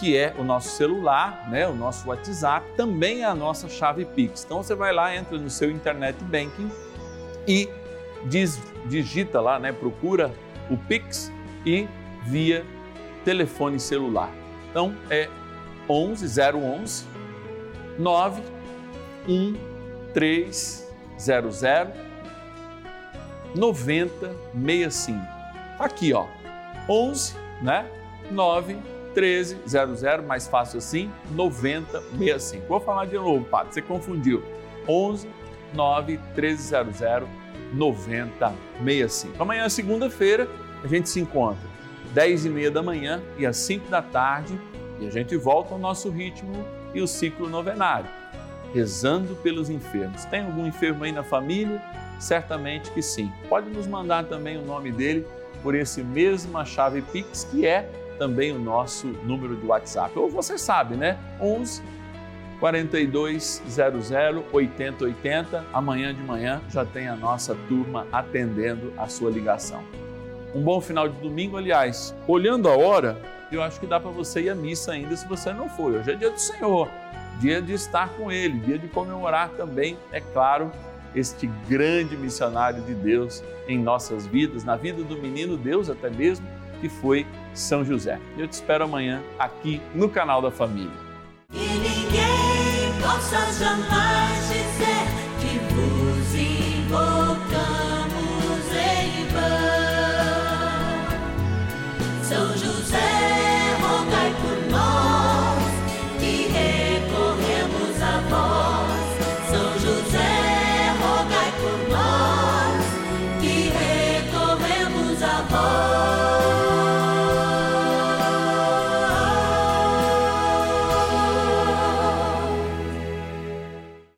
que 0.00 0.16
é 0.16 0.34
o 0.38 0.42
nosso 0.42 0.70
celular, 0.70 1.46
né, 1.50 1.68
o 1.68 1.74
nosso 1.74 2.08
WhatsApp, 2.08 2.66
também 2.74 3.20
é 3.20 3.26
a 3.26 3.34
nossa 3.34 3.68
chave 3.68 4.06
Pix. 4.06 4.42
Então 4.44 4.62
você 4.62 4.74
vai 4.74 4.94
lá, 4.94 5.14
entra 5.14 5.36
no 5.36 5.50
seu 5.50 5.70
internet 5.70 6.16
banking 6.24 6.70
e 7.46 7.68
diz, 8.24 8.58
digita 8.86 9.42
lá, 9.42 9.58
né, 9.58 9.72
procura 9.72 10.32
o 10.70 10.76
Pix 10.78 11.30
e 11.66 11.86
via 12.24 12.64
telefone 13.26 13.78
celular. 13.78 14.30
Então 14.70 14.96
é 15.10 15.28
11 15.86 16.40
011 16.56 17.04
9 17.98 18.42
1 19.28 19.54
3 20.14 20.90
00 21.18 21.92
9065. 23.54 25.18
Aqui, 25.78 26.14
ó. 26.14 26.26
11, 26.88 27.34
né? 27.60 27.84
9 28.30 28.78
1300, 29.14 30.24
mais 30.26 30.46
fácil 30.46 30.78
assim, 30.78 31.10
9065. 31.32 32.66
Vou 32.66 32.80
falar 32.80 33.06
de 33.06 33.14
novo, 33.14 33.44
Padre, 33.44 33.74
você 33.74 33.82
confundiu. 33.82 34.42
11 34.88 35.28
9 35.74 36.18
1300 36.34 37.28
9065. 37.72 39.42
Amanhã, 39.42 39.68
segunda-feira, 39.68 40.48
a 40.82 40.86
gente 40.86 41.08
se 41.08 41.20
encontra 41.20 41.68
10 42.12 42.46
e 42.46 42.50
meia 42.50 42.70
da 42.70 42.82
manhã 42.82 43.22
e 43.38 43.46
às 43.46 43.56
5 43.58 43.88
da 43.88 44.02
tarde 44.02 44.58
e 44.98 45.06
a 45.06 45.10
gente 45.10 45.36
volta 45.36 45.74
ao 45.74 45.78
nosso 45.78 46.10
ritmo 46.10 46.52
e 46.92 47.00
o 47.00 47.06
ciclo 47.06 47.48
novenário, 47.48 48.08
rezando 48.74 49.34
pelos 49.36 49.70
enfermos. 49.70 50.24
Tem 50.24 50.44
algum 50.44 50.66
enfermo 50.66 51.04
aí 51.04 51.12
na 51.12 51.22
família? 51.22 51.80
Certamente 52.18 52.90
que 52.90 53.00
sim. 53.00 53.32
Pode 53.48 53.70
nos 53.70 53.86
mandar 53.86 54.24
também 54.24 54.58
o 54.58 54.62
nome 54.62 54.90
dele 54.92 55.26
por 55.62 55.74
esse 55.74 56.02
mesma 56.02 56.64
chave 56.64 57.00
Pix 57.00 57.44
que 57.44 57.66
é 57.66 57.88
também 58.20 58.52
o 58.52 58.58
nosso 58.58 59.06
número 59.24 59.56
de 59.56 59.64
WhatsApp. 59.64 60.16
Ou 60.18 60.28
você 60.28 60.58
sabe, 60.58 60.94
né? 60.94 61.18
11 61.40 61.82
42 62.60 63.62
00 63.66 64.44
8080. 64.52 65.64
Amanhã 65.72 66.14
de 66.14 66.22
manhã 66.22 66.60
já 66.68 66.84
tem 66.84 67.08
a 67.08 67.16
nossa 67.16 67.56
turma 67.66 68.06
atendendo 68.12 68.92
a 68.98 69.08
sua 69.08 69.30
ligação. 69.30 69.82
Um 70.54 70.60
bom 70.60 70.82
final 70.82 71.08
de 71.08 71.18
domingo, 71.18 71.56
aliás. 71.56 72.14
Olhando 72.28 72.68
a 72.68 72.76
hora, 72.76 73.16
eu 73.50 73.62
acho 73.62 73.80
que 73.80 73.86
dá 73.86 73.98
para 73.98 74.10
você 74.10 74.42
ir 74.42 74.50
à 74.50 74.54
missa 74.54 74.92
ainda 74.92 75.16
se 75.16 75.26
você 75.26 75.50
não 75.54 75.70
for. 75.70 75.92
Hoje 75.92 76.12
é 76.12 76.14
dia 76.14 76.30
do 76.30 76.38
Senhor, 76.38 76.90
dia 77.40 77.62
de 77.62 77.72
estar 77.72 78.10
com 78.10 78.30
Ele, 78.30 78.58
dia 78.60 78.78
de 78.78 78.88
comemorar 78.88 79.48
também, 79.56 79.96
é 80.12 80.20
claro, 80.20 80.70
este 81.14 81.46
grande 81.68 82.16
missionário 82.16 82.82
de 82.82 82.94
Deus 82.94 83.42
em 83.66 83.78
nossas 83.78 84.26
vidas, 84.26 84.62
na 84.62 84.76
vida 84.76 85.02
do 85.02 85.16
menino 85.16 85.56
Deus 85.56 85.88
até 85.88 86.10
mesmo 86.10 86.46
que 86.80 86.88
foi 86.88 87.26
São 87.54 87.84
José. 87.84 88.18
Eu 88.36 88.46
te 88.46 88.52
espero 88.52 88.84
amanhã 88.84 89.22
aqui 89.38 89.80
no 89.94 90.08
canal 90.08 90.40
da 90.40 90.50
Família. 90.50 90.90